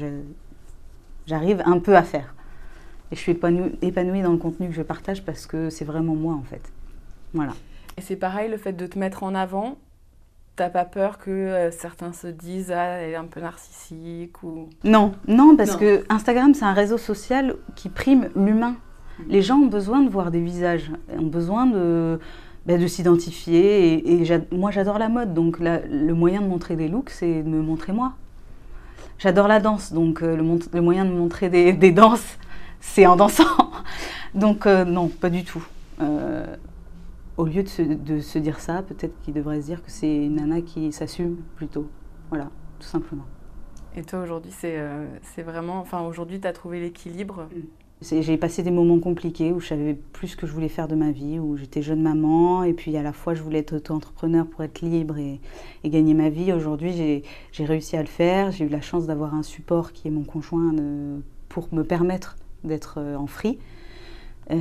j'arrive 1.25 1.63
un 1.65 1.79
peu 1.79 1.95
à 1.95 2.03
faire. 2.03 2.35
Et 3.11 3.15
je 3.15 3.19
suis 3.19 3.31
épanouie, 3.31 4.21
dans 4.21 4.31
le 4.31 4.37
contenu 4.37 4.67
que 4.67 4.75
je 4.75 4.81
partage 4.81 5.23
parce 5.23 5.47
que 5.47 5.69
c'est 5.69 5.85
vraiment 5.85 6.15
moi 6.15 6.35
en 6.35 6.43
fait. 6.43 6.61
Voilà. 7.33 7.53
Et 7.97 8.01
c'est 8.01 8.15
pareil, 8.15 8.49
le 8.49 8.57
fait 8.57 8.73
de 8.73 8.85
te 8.85 8.99
mettre 8.99 9.23
en 9.23 9.35
avant, 9.35 9.77
t'as 10.55 10.69
pas 10.69 10.85
peur 10.85 11.17
que 11.17 11.31
euh, 11.31 11.71
certains 11.71 12.11
se 12.11 12.27
disent 12.27 12.71
ah 12.71 12.83
elle 12.83 13.11
est 13.11 13.15
un 13.15 13.25
peu 13.25 13.39
narcissique 13.39 14.43
ou 14.43 14.67
non 14.83 15.13
non 15.25 15.55
parce 15.55 15.77
que 15.77 16.03
Instagram 16.09 16.53
c'est 16.53 16.65
un 16.65 16.73
réseau 16.73 16.97
social 16.97 17.55
qui 17.75 17.87
prime 17.87 18.27
l'humain 18.35 18.75
mm. 19.19 19.23
les 19.29 19.41
gens 19.41 19.55
ont 19.55 19.67
besoin 19.67 20.01
de 20.01 20.09
voir 20.09 20.31
des 20.31 20.41
visages 20.41 20.91
ont 21.17 21.27
besoin 21.27 21.65
de 21.65 22.19
bah, 22.65 22.77
de 22.77 22.87
s'identifier 22.87 24.21
et, 24.21 24.41
moi 24.51 24.69
j'adore 24.71 24.99
la 24.99 25.07
mode 25.07 25.33
donc 25.33 25.59
le 25.59 26.11
moyen 26.11 26.41
de 26.41 26.47
montrer 26.47 26.75
des 26.75 26.89
looks 26.89 27.11
c'est 27.11 27.41
de 27.41 27.47
me 27.47 27.61
montrer 27.61 27.93
moi 27.93 28.15
j'adore 29.17 29.47
la 29.47 29.61
danse 29.61 29.93
donc 29.93 30.21
euh, 30.21 30.35
le, 30.35 30.81
moyen 30.81 31.05
de 31.05 31.11
montrer 31.11 31.49
des, 31.49 31.71
des 31.71 31.93
danses 31.93 32.37
c'est 32.79 33.05
en 33.05 33.15
dansant. 33.15 33.43
Donc 34.33 34.65
euh, 34.65 34.85
non, 34.85 35.07
pas 35.07 35.29
du 35.29 35.43
tout. 35.43 35.65
Euh, 36.01 36.55
au 37.37 37.45
lieu 37.45 37.63
de 37.63 38.19
se, 38.19 38.37
dire 38.37 38.59
ça, 38.59 38.81
peut-être 38.83 39.19
qu'il 39.21 39.33
devrait 39.33 39.61
se 39.61 39.65
dire 39.65 39.83
que 39.83 39.91
c'est 39.91 40.25
une 40.25 40.35
nana 40.35 40.61
qui 40.61 40.91
s'assume 40.91 41.37
plutôt. 41.55 41.89
Voilà, 42.29 42.49
tout 42.79 42.87
simplement. 42.87 43.25
Et 43.95 44.03
toi 44.03 44.19
aujourd'hui, 44.19 44.51
c'est 44.55 44.75
euh, 44.77 45.05
vraiment... 45.37 45.79
Enfin 45.79 46.01
aujourd'hui, 46.01 46.39
tu 46.39 46.47
as 46.47 46.53
trouvé 46.53 46.79
l'équilibre? 46.79 47.47
Mm. 47.55 47.61
J'ai 48.01 48.37
passé 48.37 48.63
des 48.63 48.71
moments 48.71 48.99
compliqués 48.99 49.51
où 49.51 49.59
je 49.59 49.67
savais 49.67 49.93
plus 49.93 50.29
ce 50.29 50.37
que 50.37 50.47
je 50.47 50.53
voulais 50.53 50.69
faire 50.69 50.87
de 50.87 50.95
ma 50.95 51.11
vie, 51.11 51.37
où 51.37 51.57
j'étais 51.57 51.81
jeune 51.81 52.01
maman 52.01 52.63
et 52.63 52.71
puis 52.71 52.95
à 52.95 53.03
la 53.03 53.11
fois 53.11 53.33
je 53.33 53.43
voulais 53.43 53.59
être 53.59 53.75
auto-entrepreneur 53.75 54.47
pour 54.47 54.63
être 54.63 54.79
libre 54.79 55.17
et, 55.17 55.41
et 55.83 55.89
gagner 55.89 56.13
ma 56.13 56.29
vie. 56.29 56.53
Aujourd'hui, 56.53 57.23
j'ai 57.51 57.65
réussi 57.65 57.97
à 57.97 58.01
le 58.01 58.07
faire. 58.07 58.51
J'ai 58.51 58.63
eu 58.63 58.69
la 58.69 58.79
chance 58.79 59.05
d'avoir 59.05 59.33
un 59.33 59.43
support 59.43 59.91
qui 59.91 60.07
est 60.07 60.11
mon 60.11 60.23
conjoint 60.23 60.73
pour 61.49 61.67
me 61.73 61.83
permettre 61.83 62.37
d'être 62.63 62.95
euh, 62.97 63.15
en 63.15 63.27
free. 63.27 63.59
Euh, 64.51 64.55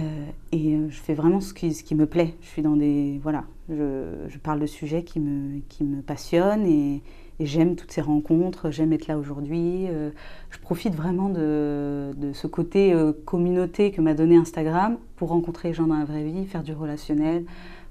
et 0.53 0.75
euh, 0.75 0.89
je 0.91 1.01
fais 1.01 1.15
vraiment 1.15 1.41
ce 1.41 1.55
qui, 1.55 1.73
ce 1.73 1.83
qui 1.83 1.95
me 1.95 2.07
plaît. 2.07 2.35
Je 2.43 2.49
suis 2.49 2.63
dans 2.63 2.77
des. 2.77 3.19
Voilà, 3.23 3.45
je, 3.69 4.27
je 4.29 4.39
parle 4.39 4.61
de 4.61 4.67
sujets 4.67 5.03
qui 5.03 5.21
me, 5.21 5.61
qui 5.69 5.85
me 5.85 6.03
passionnent 6.03 6.67
et, 6.67 7.03
j'aime 7.41 7.77
toutes 7.77 7.93
ces 7.93 8.01
rencontres, 8.01 8.73
j'aime 8.73 8.93
être 8.93 9.07
là 9.07 9.17
aujourd'hui. 9.17 9.87
je 10.51 10.59
profite 10.59 10.93
vraiment 10.93 11.29
de, 11.29 12.11
de 12.17 12.33
ce 12.33 12.49
côté 12.49 12.93
communauté 13.27 13.93
que 13.93 14.01
m'a 14.01 14.15
donné 14.15 14.35
Instagram 14.35 14.99
pour 15.15 15.29
rencontrer 15.29 15.69
les 15.69 15.75
gens 15.75 15.87
dans 15.87 15.97
la 15.97 16.05
vraie 16.05 16.25
vie, 16.25 16.47
faire 16.47 16.65
du 16.65 16.73
relationnel, 16.73 17.45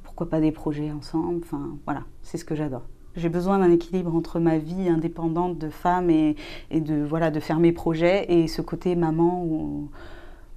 pourquoi 0.03 0.27
pas 0.27 0.41
des 0.41 0.51
projets 0.51 0.91
ensemble. 0.91 1.39
Enfin, 1.45 1.77
voilà, 1.85 2.03
c'est 2.23 2.37
ce 2.37 2.43
que 2.43 2.55
j'adore. 2.55 2.83
J'ai 3.17 3.29
besoin 3.29 3.57
d'un 3.57 3.71
équilibre 3.71 4.15
entre 4.15 4.39
ma 4.39 4.59
vie 4.59 4.87
indépendante 4.89 5.57
de 5.57 5.69
femme 5.69 6.11
et, 6.11 6.35
de, 6.71 7.03
voilà, 7.03 7.31
de 7.31 7.39
faire 7.39 7.59
mes 7.59 7.71
projets 7.71 8.31
et 8.31 8.47
ce 8.47 8.61
côté 8.61 8.95
maman 8.95 9.43
où, 9.43 9.89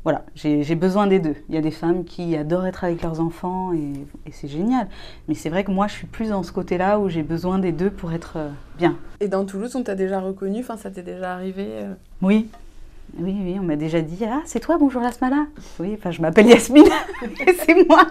voilà, 0.05 0.25
j'ai 0.35 0.75
besoin 0.75 1.07
des 1.07 1.21
deux. 1.21 1.37
Il 1.49 1.55
y 1.55 1.59
a 1.59 1.63
des 1.63 1.71
femmes 1.71 2.05
qui 2.05 2.37
adorent 2.37 2.67
être 2.67 2.85
avec 2.85 3.03
leurs 3.03 3.19
enfants 3.21 3.73
et, 3.73 3.93
c'est 4.31 4.47
génial. 4.47 4.89
Mais 5.27 5.35
c'est 5.35 5.49
vrai 5.49 5.65
que 5.65 5.71
moi, 5.71 5.89
je 5.89 5.95
suis 5.95 6.07
plus 6.07 6.29
dans 6.29 6.43
ce 6.43 6.53
côté-là 6.53 6.99
où 6.99 7.09
j'ai 7.09 7.23
besoin 7.23 7.59
des 7.59 7.73
deux 7.73 7.91
pour 7.91 8.13
être 8.13 8.35
euh, 8.37 8.51
bien. 8.77 8.97
Et 9.21 9.29
dans 9.29 9.47
Toulouse, 9.47 9.75
on 9.75 9.83
t'a 9.83 9.95
déjà 9.95 10.21
reconnu 10.21 10.61
Enfin, 10.61 10.77
ça 10.77 10.91
t'est 10.91 11.03
déjà 11.03 11.33
arrivé 11.33 11.67
euh? 11.67 11.95
Oui. 12.21 12.49
Oui, 13.19 13.37
oui, 13.43 13.57
on 13.59 13.65
m'a 13.65 13.77
déjà 13.77 14.03
dit 14.03 14.19
Ah, 14.25 14.43
c'est 14.45 14.61
toi, 14.61 14.77
bonjour 14.79 15.01
Lasmala 15.01 15.47
Oui, 15.81 15.95
enfin, 15.99 16.11
je 16.11 16.21
m'appelle 16.21 16.47
Yasmine, 16.47 16.85
c'est 17.65 17.89
moi 17.89 18.05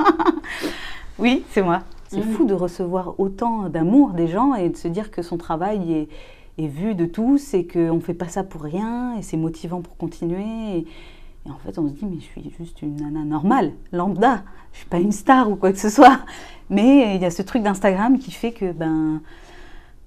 Oui, 1.20 1.44
c'est 1.52 1.62
moi. 1.62 1.84
C'est 2.10 2.24
fou 2.24 2.46
de 2.46 2.56
recevoir 2.56 3.20
autant 3.20 3.70
d'amour 3.70 4.14
des 4.14 4.28
gens 4.28 4.56
et 4.56 4.70
de 4.70 4.76
se 4.76 4.88
dire 4.88 5.12
que 5.12 5.22
son 5.22 5.38
travail 5.38 6.08
est, 6.58 6.68
vu 6.68 6.96
de 6.96 7.06
tous 7.06 7.54
et 7.54 7.66
qu'on 7.66 7.96
ne 7.96 8.00
fait 8.00 8.16
pas 8.16 8.28
ça 8.28 8.44
pour 8.44 8.64
rien 8.64 9.16
et 9.16 9.22
c'est 9.22 9.38
motivant 9.38 9.82
pour 9.82 9.96
continuer. 9.96 10.80
Et, 10.80 10.88
en 11.50 11.58
fait, 11.58 11.78
on 11.78 11.88
se 11.88 11.94
dit, 11.94 12.06
mais 12.06 12.18
je 12.18 12.26
suis 12.26 12.52
juste 12.58 12.82
une 12.82 12.98
nana 12.98 13.24
normale, 13.24 13.72
lambda. 13.92 14.44
Je 14.72 14.78
ne 14.78 14.80
suis 14.80 14.90
pas 14.90 15.00
une 15.00 15.12
star 15.12 15.50
ou 15.50 15.56
quoi 15.56 15.72
que 15.72 15.78
ce 15.78 15.90
soit. 15.90 16.20
Mais 16.70 17.16
il 17.16 17.22
y 17.22 17.26
a 17.26 17.32
ce 17.32 17.44
truc 17.44 17.64
d'Instagram 17.64 18.18
qui 18.18 18.32
fait 18.32 18.52
que 18.52 18.72
ben, 18.72 19.22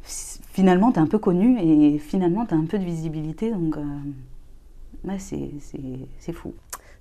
finalement, 0.03 0.93
tu 0.93 0.99
es 0.99 1.03
un 1.03 1.07
peu 1.07 1.19
connu 1.19 1.59
et 1.59 1.99
finalement, 1.99 2.45
tu 2.45 2.55
as 2.55 2.57
un 2.57 2.67
peu 2.67 2.79
de 2.79 2.85
visibilité. 2.85 3.51
Donc, 3.51 3.77
euh, 3.77 5.19
c'est 6.19 6.33
fou. 6.33 6.53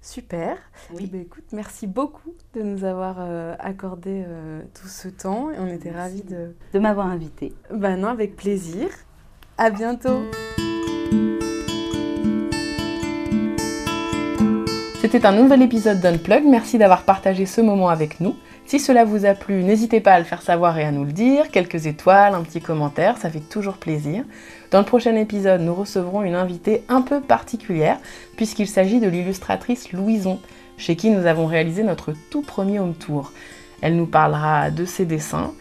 Super. 0.03 0.57
Oui. 0.95 1.03
Eh 1.03 1.07
ben, 1.07 1.21
écoute, 1.21 1.45
merci 1.53 1.85
beaucoup 1.85 2.33
de 2.55 2.63
nous 2.63 2.83
avoir 2.83 3.17
euh, 3.19 3.55
accordé 3.59 4.23
euh, 4.27 4.63
tout 4.73 4.87
ce 4.87 5.07
temps 5.07 5.51
et 5.51 5.59
on 5.59 5.67
était 5.67 5.91
ravis 5.91 6.23
de... 6.23 6.55
De 6.73 6.79
m'avoir 6.79 7.05
invité. 7.05 7.53
Ben 7.71 7.97
non, 7.97 8.07
avec 8.07 8.35
plaisir. 8.35 8.89
À 9.59 9.69
bientôt. 9.69 10.23
C'était 14.99 15.23
un 15.25 15.33
nouvel 15.33 15.61
épisode 15.61 15.99
d'Unplug. 15.99 16.45
Merci 16.45 16.79
d'avoir 16.79 17.03
partagé 17.03 17.45
ce 17.45 17.61
moment 17.61 17.89
avec 17.89 18.19
nous. 18.19 18.35
Si 18.71 18.79
cela 18.79 19.03
vous 19.03 19.25
a 19.25 19.33
plu, 19.33 19.65
n'hésitez 19.65 19.99
pas 19.99 20.13
à 20.13 20.19
le 20.19 20.23
faire 20.23 20.41
savoir 20.41 20.77
et 20.77 20.85
à 20.85 20.93
nous 20.93 21.03
le 21.03 21.11
dire. 21.11 21.51
Quelques 21.51 21.87
étoiles, 21.87 22.35
un 22.35 22.41
petit 22.41 22.61
commentaire, 22.61 23.17
ça 23.17 23.29
fait 23.29 23.41
toujours 23.41 23.75
plaisir. 23.75 24.23
Dans 24.71 24.79
le 24.79 24.85
prochain 24.85 25.13
épisode, 25.17 25.59
nous 25.59 25.75
recevrons 25.75 26.23
une 26.23 26.35
invitée 26.35 26.85
un 26.87 27.01
peu 27.01 27.19
particulière, 27.19 27.99
puisqu'il 28.37 28.69
s'agit 28.69 29.01
de 29.01 29.09
l'illustratrice 29.09 29.91
Louison, 29.91 30.39
chez 30.77 30.95
qui 30.95 31.09
nous 31.09 31.25
avons 31.25 31.47
réalisé 31.47 31.83
notre 31.83 32.13
tout 32.29 32.43
premier 32.43 32.79
home 32.79 32.93
tour. 32.93 33.33
Elle 33.81 33.97
nous 33.97 34.05
parlera 34.05 34.71
de 34.71 34.85
ses 34.85 35.03
dessins 35.03 35.51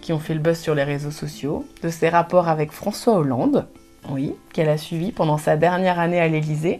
qui 0.00 0.12
ont 0.12 0.20
fait 0.20 0.34
le 0.34 0.38
buzz 0.38 0.60
sur 0.60 0.76
les 0.76 0.84
réseaux 0.84 1.10
sociaux, 1.10 1.64
de 1.82 1.88
ses 1.88 2.08
rapports 2.08 2.46
avec 2.46 2.70
François 2.70 3.14
Hollande, 3.14 3.66
oui, 4.10 4.32
qu'elle 4.52 4.68
a 4.68 4.78
suivi 4.78 5.10
pendant 5.10 5.38
sa 5.38 5.56
dernière 5.56 5.98
année 5.98 6.20
à 6.20 6.28
l'Élysée, 6.28 6.78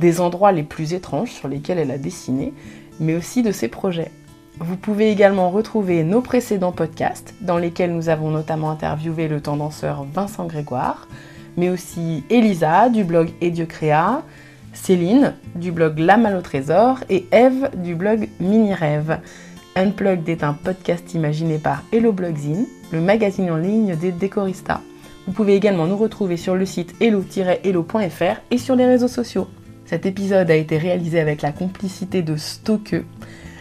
des 0.00 0.20
endroits 0.20 0.50
les 0.50 0.64
plus 0.64 0.92
étranges 0.92 1.30
sur 1.30 1.46
lesquels 1.46 1.78
elle 1.78 1.92
a 1.92 1.98
dessiné, 1.98 2.52
mais 2.98 3.14
aussi 3.14 3.44
de 3.44 3.52
ses 3.52 3.68
projets. 3.68 4.10
Vous 4.62 4.76
pouvez 4.76 5.10
également 5.10 5.48
retrouver 5.48 6.04
nos 6.04 6.20
précédents 6.20 6.70
podcasts, 6.70 7.34
dans 7.40 7.56
lesquels 7.56 7.94
nous 7.94 8.10
avons 8.10 8.28
notamment 8.30 8.70
interviewé 8.70 9.26
le 9.26 9.40
tendanceur 9.40 10.04
Vincent 10.12 10.44
Grégoire, 10.44 11.08
mais 11.56 11.70
aussi 11.70 12.24
Elisa 12.28 12.90
du 12.90 13.02
blog 13.04 13.30
Créa, 13.66 14.22
Céline 14.74 15.32
du 15.54 15.72
blog 15.72 15.98
La 15.98 16.18
Malle 16.18 16.42
Trésor 16.42 16.98
et 17.08 17.24
Eve 17.32 17.70
du 17.82 17.94
blog 17.94 18.28
Mini 18.38 18.74
Rêve. 18.74 19.20
Unplugged 19.76 20.28
est 20.28 20.44
un 20.44 20.52
podcast 20.52 21.14
imaginé 21.14 21.56
par 21.56 21.82
Hello 21.90 22.12
Blogzine, 22.12 22.66
le 22.92 23.00
magazine 23.00 23.50
en 23.50 23.56
ligne 23.56 23.96
des 23.96 24.12
décoristas. 24.12 24.82
Vous 25.26 25.32
pouvez 25.32 25.54
également 25.54 25.86
nous 25.86 25.96
retrouver 25.96 26.36
sur 26.36 26.54
le 26.54 26.66
site 26.66 26.94
hello-hello.fr 27.00 28.40
et 28.50 28.58
sur 28.58 28.76
les 28.76 28.84
réseaux 28.84 29.08
sociaux. 29.08 29.48
Cet 29.86 30.04
épisode 30.04 30.50
a 30.50 30.54
été 30.54 30.76
réalisé 30.76 31.18
avec 31.18 31.40
la 31.40 31.50
complicité 31.50 32.20
de 32.20 32.36
Stoke, 32.36 32.96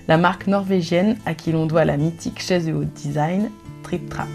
la 0.09 0.17
marque 0.17 0.47
norvégienne 0.47 1.17
à 1.27 1.35
qui 1.35 1.51
l'on 1.51 1.67
doit 1.67 1.85
la 1.85 1.95
mythique 1.95 2.41
chaise 2.41 2.65
de 2.65 2.73
haut 2.73 2.83
design 2.83 3.51
Trip 3.83 4.09
Trap. 4.09 4.27